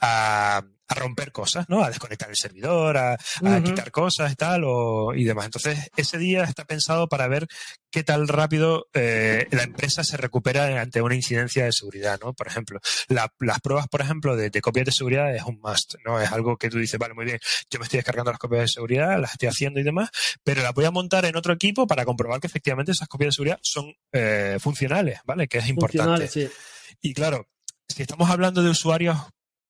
[0.00, 1.82] a, a romper cosas, ¿no?
[1.82, 3.16] A desconectar el servidor, a,
[3.62, 5.46] quitar cosas y tal, o, y demás.
[5.46, 7.46] Entonces, ese día está pensado para ver
[7.90, 12.34] qué tal rápido eh, la empresa se recupera ante una incidencia de seguridad, ¿no?
[12.34, 16.20] Por ejemplo, las pruebas, por ejemplo, de, copias de seguridad es un must, ¿no?
[16.20, 17.38] Es algo que tú dices, vale, muy bien,
[17.70, 20.10] yo me estoy descargando las copias de seguridad, las estoy haciendo y demás,
[20.44, 23.32] pero las voy a montar en otro equipo para comprobar que efectivamente esas copias de
[23.32, 25.48] seguridad son eh, funcionales, ¿vale?
[25.48, 26.28] Que es importante.
[26.28, 26.48] Sí.
[27.00, 27.48] Y claro,
[27.88, 29.16] si estamos hablando de usuarios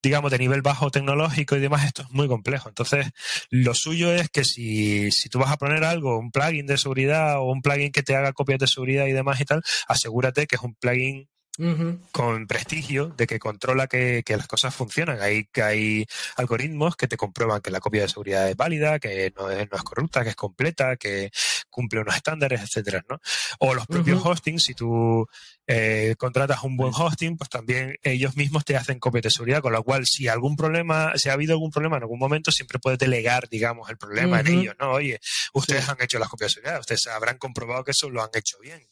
[0.07, 2.69] digamos, de nivel bajo tecnológico y demás, esto es muy complejo.
[2.69, 3.11] Entonces,
[3.51, 7.41] lo suyo es que si, si tú vas a poner algo, un plugin de seguridad
[7.41, 10.55] o un plugin que te haga copias de seguridad y demás y tal, asegúrate que
[10.55, 11.29] es un plugin
[12.13, 15.21] con prestigio de que controla que, las cosas funcionan.
[15.21, 19.33] Hay, que hay algoritmos que te comprueban que la copia de seguridad es válida, que
[19.37, 21.31] no es, no es corrupta, que es completa, que
[21.71, 23.21] cumple unos estándares, etcétera, ¿no?
[23.59, 25.27] O los propios hostings, si tú
[25.67, 29.73] eh, contratas un buen hosting, pues también ellos mismos te hacen copias de seguridad, con
[29.73, 32.99] lo cual si algún problema, si ha habido algún problema en algún momento, siempre puedes
[32.99, 34.93] delegar, digamos, el problema en ellos, ¿no?
[34.93, 35.21] Oye,
[35.55, 38.59] ustedes han hecho las copias de seguridad, ustedes habrán comprobado que eso lo han hecho
[38.61, 38.83] bien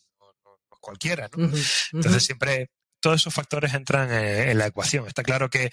[0.84, 1.50] cualquiera, ¿no?
[1.92, 2.68] Entonces siempre
[3.00, 5.06] todos esos factores entran eh, en, la ecuación.
[5.06, 5.70] Está claro que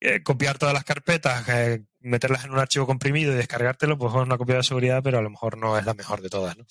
[0.00, 4.20] eh, copiar todas las carpetas, eh, meterlas en un archivo comprimido y descargártelo, pues es
[4.20, 6.66] una copia de seguridad, pero a lo mejor no es la mejor de todas, ¿no?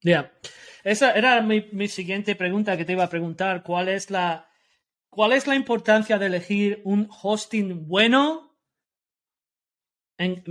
[0.00, 0.32] Ya.
[0.84, 3.64] Esa era mi, siguiente pregunta que te iba a preguntar.
[3.64, 4.48] ¿Cuál es la,
[5.10, 8.56] cuál es la importancia de elegir un hosting bueno
[10.16, 10.44] en,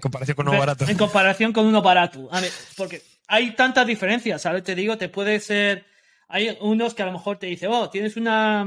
[0.00, 0.88] comparación con uno barato?
[0.88, 2.28] En comparación con uno barato.
[2.32, 4.62] A ver, porque hay tantas diferencias, ¿sabes?
[4.62, 5.86] Te digo, te puede ser.
[6.28, 8.66] Hay unos que a lo mejor te dicen, oh, tienes una.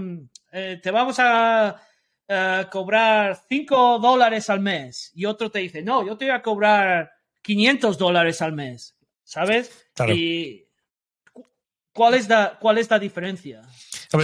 [0.52, 1.82] Eh, te vamos a
[2.70, 5.12] cobrar 5 dólares al mes.
[5.16, 8.98] Y otro te dice, no, yo te voy a cobrar 500 dólares al mes.
[9.24, 9.90] ¿Sabes?
[10.10, 10.67] Y
[11.98, 13.64] ¿Cuál es la, cuál es la diferencia?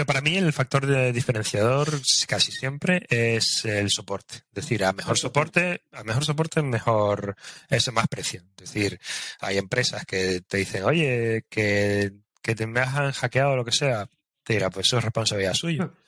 [0.05, 1.89] para mí el factor de diferenciador
[2.27, 4.35] casi siempre es el soporte.
[4.35, 7.35] Es decir, a mejor soporte, a mejor soporte, mejor
[7.67, 8.43] es más precio.
[8.57, 8.99] Es decir,
[9.39, 12.11] hay empresas que te dicen, oye, que,
[12.43, 14.07] que te me han hackeado o lo que sea,
[14.43, 15.89] te dirá, pues eso es responsabilidad suya.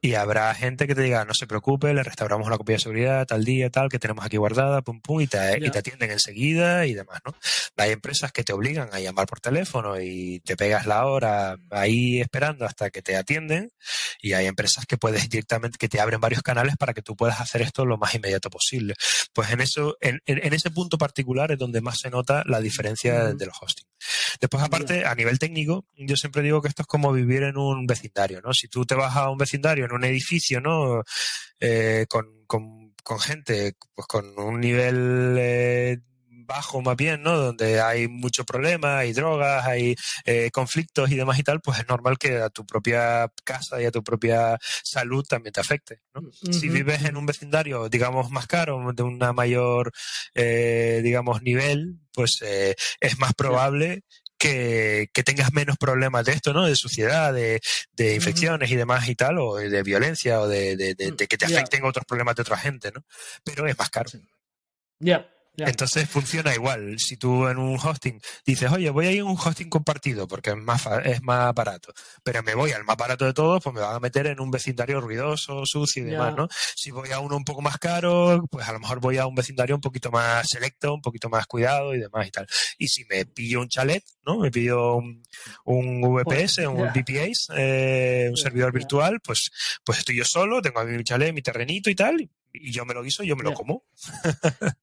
[0.00, 3.26] Y habrá gente que te diga, no se preocupe, le restauramos la copia de seguridad
[3.26, 6.86] tal día, tal, que tenemos aquí guardada, pum, pum, y te, y te atienden enseguida
[6.86, 7.34] y demás, ¿no?
[7.76, 12.20] Hay empresas que te obligan a llamar por teléfono y te pegas la hora ahí
[12.20, 13.70] esperando hasta que te atienden,
[14.20, 17.40] y hay empresas que puedes directamente, que te abren varios canales para que tú puedas
[17.40, 18.94] hacer esto lo más inmediato posible.
[19.32, 23.32] Pues en eso, en, en, ese punto particular es donde más se nota la diferencia
[23.32, 23.86] de los hosting.
[24.40, 27.86] Después, aparte, a nivel técnico, yo siempre digo que esto es como vivir en un
[27.86, 28.52] vecindario, ¿no?
[28.52, 31.02] Si tú te vas a un vecindario, en un edificio, ¿no?
[31.60, 35.98] Eh, con, con, con, gente, pues con un nivel eh,
[36.52, 37.36] bajo más bien, ¿no?
[37.36, 41.88] Donde hay mucho problema, hay drogas, hay eh, conflictos y demás y tal, pues es
[41.88, 46.22] normal que a tu propia casa y a tu propia salud también te afecte, ¿no?
[46.32, 49.92] Si vives en un vecindario, digamos, más caro, de una mayor,
[50.34, 54.02] eh, digamos, nivel, pues eh, es más probable
[54.42, 56.66] que, que, tengas menos problemas de esto, ¿no?
[56.66, 57.60] De suciedad, de,
[57.92, 61.38] de infecciones y demás y tal, o de violencia, o de, de, de mm, que
[61.38, 63.04] te afecten otros problemas de otra gente, ¿no?
[63.44, 64.10] Pero es más caro.
[64.98, 66.98] Ya, entonces funciona igual.
[66.98, 70.50] Si tú en un hosting dices, oye, voy a ir a un hosting compartido porque
[70.50, 71.92] es más, es más barato,
[72.22, 74.50] pero me voy al más barato de todos, pues me van a meter en un
[74.50, 76.48] vecindario ruidoso, sucio y demás, ¿no?
[76.74, 79.34] Si voy a uno un poco más caro, pues a lo mejor voy a un
[79.34, 82.46] vecindario un poquito más selecto, un poquito más cuidado y demás y tal.
[82.78, 84.38] Y si me pillo un chalet, ¿no?
[84.38, 89.50] Me pillo un, VPS, un VPS, eh, un servidor virtual, pues,
[89.84, 92.94] pues estoy yo solo, tengo a mi chalet, mi terrenito y tal, y yo me
[92.94, 93.84] lo guiso y yo me lo como.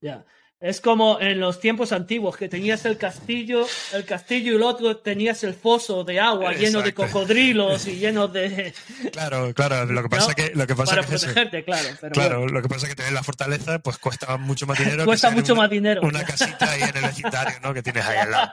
[0.02, 0.26] Ya.
[0.62, 4.98] Es como en los tiempos antiguos, que tenías el castillo, el castillo y el otro
[4.98, 8.74] tenías el foso de agua lleno de cocodrilos y lleno de...
[9.14, 10.52] Claro, claro, lo que pasa que...
[10.54, 11.88] Lo que pasa Para protegerte, claro.
[12.12, 15.06] claro, lo que pasa es que tener la fortaleza pues cuesta mucho más dinero.
[15.06, 16.02] cuesta mucho más dinero.
[16.02, 17.74] Una casita ahí en el vecindario, ¿no?
[17.74, 18.52] Que tienes ahí al lado.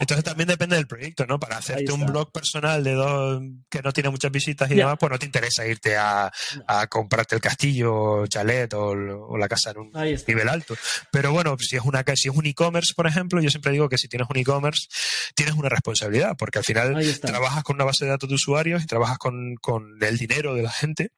[0.00, 1.38] Entonces también depende del proyecto, ¿no?
[1.38, 5.12] Para hacerte un blog personal de dos que no tiene muchas visitas y demás, pues
[5.12, 6.32] no te interesa irte a,
[6.66, 9.92] a comprarte el castillo, chalet o, o la casa en un
[10.26, 10.74] nivel alto.
[11.12, 13.88] Pero bueno, bueno, si es una si es un e-commerce, por ejemplo, yo siempre digo
[13.88, 14.88] que si tienes un e-commerce,
[15.34, 18.86] tienes una responsabilidad, porque al final trabajas con una base de datos de usuarios y
[18.86, 21.10] trabajas con, con el dinero de la gente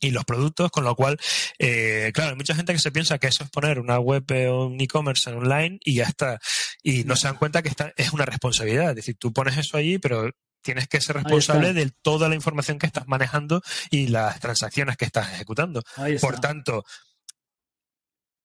[0.00, 1.16] y los productos, con lo cual,
[1.58, 4.66] eh, claro, hay mucha gente que se piensa que eso es poner una web o
[4.66, 6.38] un e-commerce online y ya está.
[6.82, 8.90] Y no se dan cuenta que esta es una responsabilidad.
[8.90, 10.30] Es decir, tú pones eso allí, pero
[10.62, 15.04] tienes que ser responsable de toda la información que estás manejando y las transacciones que
[15.06, 15.82] estás ejecutando.
[16.20, 16.84] Por tanto,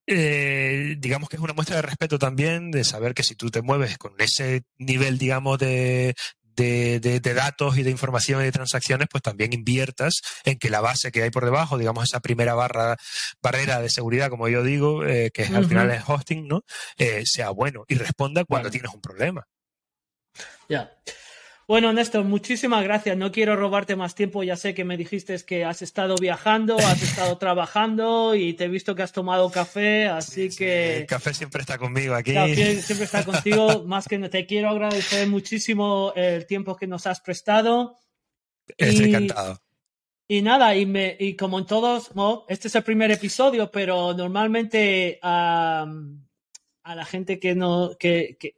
[0.08, 3.62] eh, digamos que es una muestra de respeto también, de saber que si tú te
[3.62, 6.16] mueves con ese nivel, digamos, de,
[6.56, 11.12] de, datos y de información y de transacciones, pues también inviertas en que la base
[11.12, 12.98] que hay por debajo, digamos, esa primera barra,
[13.42, 16.64] barrera de seguridad, como yo digo, eh, que al final es hosting, ¿no?
[16.98, 19.48] Eh, sea bueno y responda cuando tienes un problema.
[20.70, 20.92] Ya.
[21.72, 23.16] Bueno, Néstor, muchísimas gracias.
[23.16, 24.44] No quiero robarte más tiempo.
[24.44, 28.68] Ya sé que me dijiste que has estado viajando, has estado trabajando y te he
[28.68, 30.98] visto que has tomado café, así que...
[30.98, 32.34] el café siempre está conmigo aquí.
[32.34, 33.86] Café siempre está contigo.
[33.86, 37.96] más que te quiero agradecer muchísimo el tiempo que nos has prestado.
[38.76, 39.62] Estoy encantado.
[40.28, 42.12] Y nada, y, me, y como en todos,
[42.50, 45.86] este es el primer episodio, pero normalmente a,
[46.84, 48.56] a la gente que, no, que, que,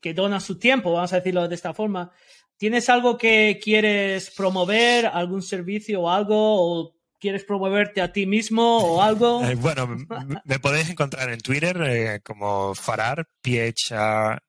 [0.00, 2.12] que dona su tiempo, vamos a decirlo de esta forma,
[2.58, 6.34] ¿Tienes algo que quieres promover, algún servicio o algo?
[6.36, 9.44] ¿O quieres promoverte a ti mismo o algo?
[9.44, 9.96] Eh, bueno,
[10.44, 14.40] me podéis encontrar en Twitter eh, como Farar, P-H-A-R-A-R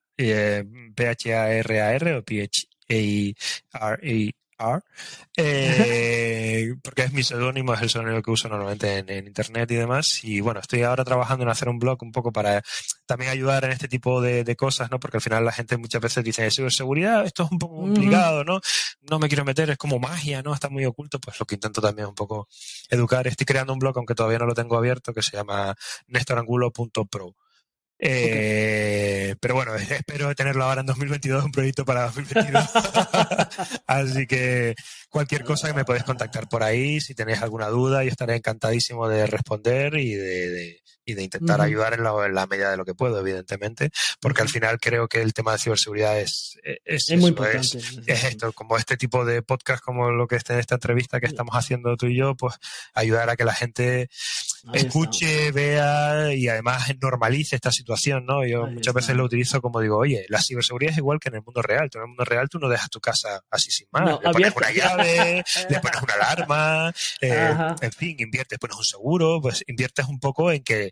[2.10, 2.24] eh, o
[5.38, 10.24] Eh, porque es mi seudónimo, es el seudónimo que uso normalmente en, internet y demás.
[10.24, 12.62] Y bueno, estoy ahora trabajando en hacer un blog un poco para
[13.06, 15.00] también ayudar en este tipo de, cosas, ¿no?
[15.00, 18.60] Porque al final la gente muchas veces dice, seguridad, esto es un poco complicado, ¿no?
[19.10, 20.54] No me quiero meter, es como magia, ¿no?
[20.54, 21.20] Está muy oculto.
[21.20, 22.48] Pues lo que intento también un poco
[22.90, 23.28] educar.
[23.28, 25.76] Estoy creando un blog, aunque todavía no lo tengo abierto, que se llama
[26.08, 27.36] nestorangulo.pro.
[28.02, 32.64] Eh, pero bueno, espero tenerlo ahora en 2022, un proyecto para 2022.
[33.88, 34.76] Así que
[35.10, 39.10] cualquier cosa que me podéis contactar por ahí, si tenéis alguna duda, yo estaré encantadísimo
[39.10, 43.20] de responder y de, y de intentar ayudar en la, medida de lo que puedo,
[43.20, 43.90] evidentemente,
[44.22, 47.80] porque al final creo que el tema de ciberseguridad es, es, muy importante.
[48.08, 51.26] Es, esto, como este tipo de podcast, como lo que está en esta entrevista que
[51.26, 52.56] estamos haciendo tú y yo, pues
[52.94, 54.10] ayudar a que la gente
[54.74, 58.46] escuche, vea y además normalice esta situación, ¿no?
[58.46, 61.42] Yo muchas veces lo utilizo como digo, oye, la ciberseguridad es igual que en el
[61.44, 61.90] mundo real.
[61.94, 64.20] en el mundo real tú no dejas tu casa así sin más.
[64.24, 69.40] le pones una llave, le pones una alarma, eh, en fin, inviertes, pones un seguro,
[69.42, 70.92] pues inviertes un poco en que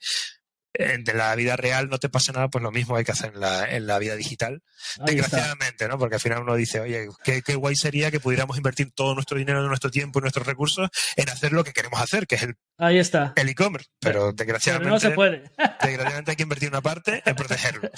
[0.78, 3.40] en la vida real no te pase nada, pues lo mismo hay que hacer en
[3.40, 4.62] la, en la vida digital.
[5.06, 5.98] Desgraciadamente, ¿no?
[5.98, 9.38] Porque al final uno dice, oye, qué, qué guay sería que pudiéramos invertir todo nuestro
[9.38, 12.56] dinero, nuestro tiempo y nuestros recursos en hacer lo que queremos hacer, que es el
[12.80, 13.34] Ahí está.
[13.36, 14.92] El e-commerce, pero desgraciadamente.
[14.92, 15.50] no se puede.
[15.82, 17.90] desgraciadamente hay que invertir una parte en protegerlo.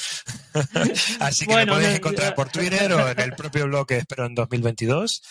[1.19, 4.25] Así que bueno, me podéis encontrar por Twitter o en el propio blog que espero
[4.25, 5.21] en 2022.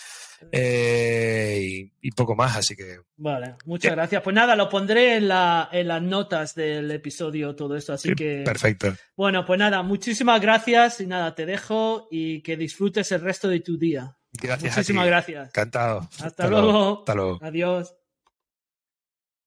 [0.52, 2.98] Eh, y, poco más, así que.
[3.16, 4.22] Vale, muchas gracias.
[4.22, 8.42] Pues nada, lo pondré en, la, en las notas del episodio, todo esto, así que.
[8.44, 8.94] Perfecto.
[9.16, 13.60] Bueno, pues nada, muchísimas gracias y nada, te dejo y que disfrutes el resto de
[13.60, 14.16] tu día.
[14.32, 14.76] Gracias.
[14.76, 15.48] Muchísimas gracias.
[15.48, 16.08] Encantado.
[16.20, 17.00] Hasta, luego.
[17.00, 17.38] Hasta luego.
[17.42, 17.94] Adiós.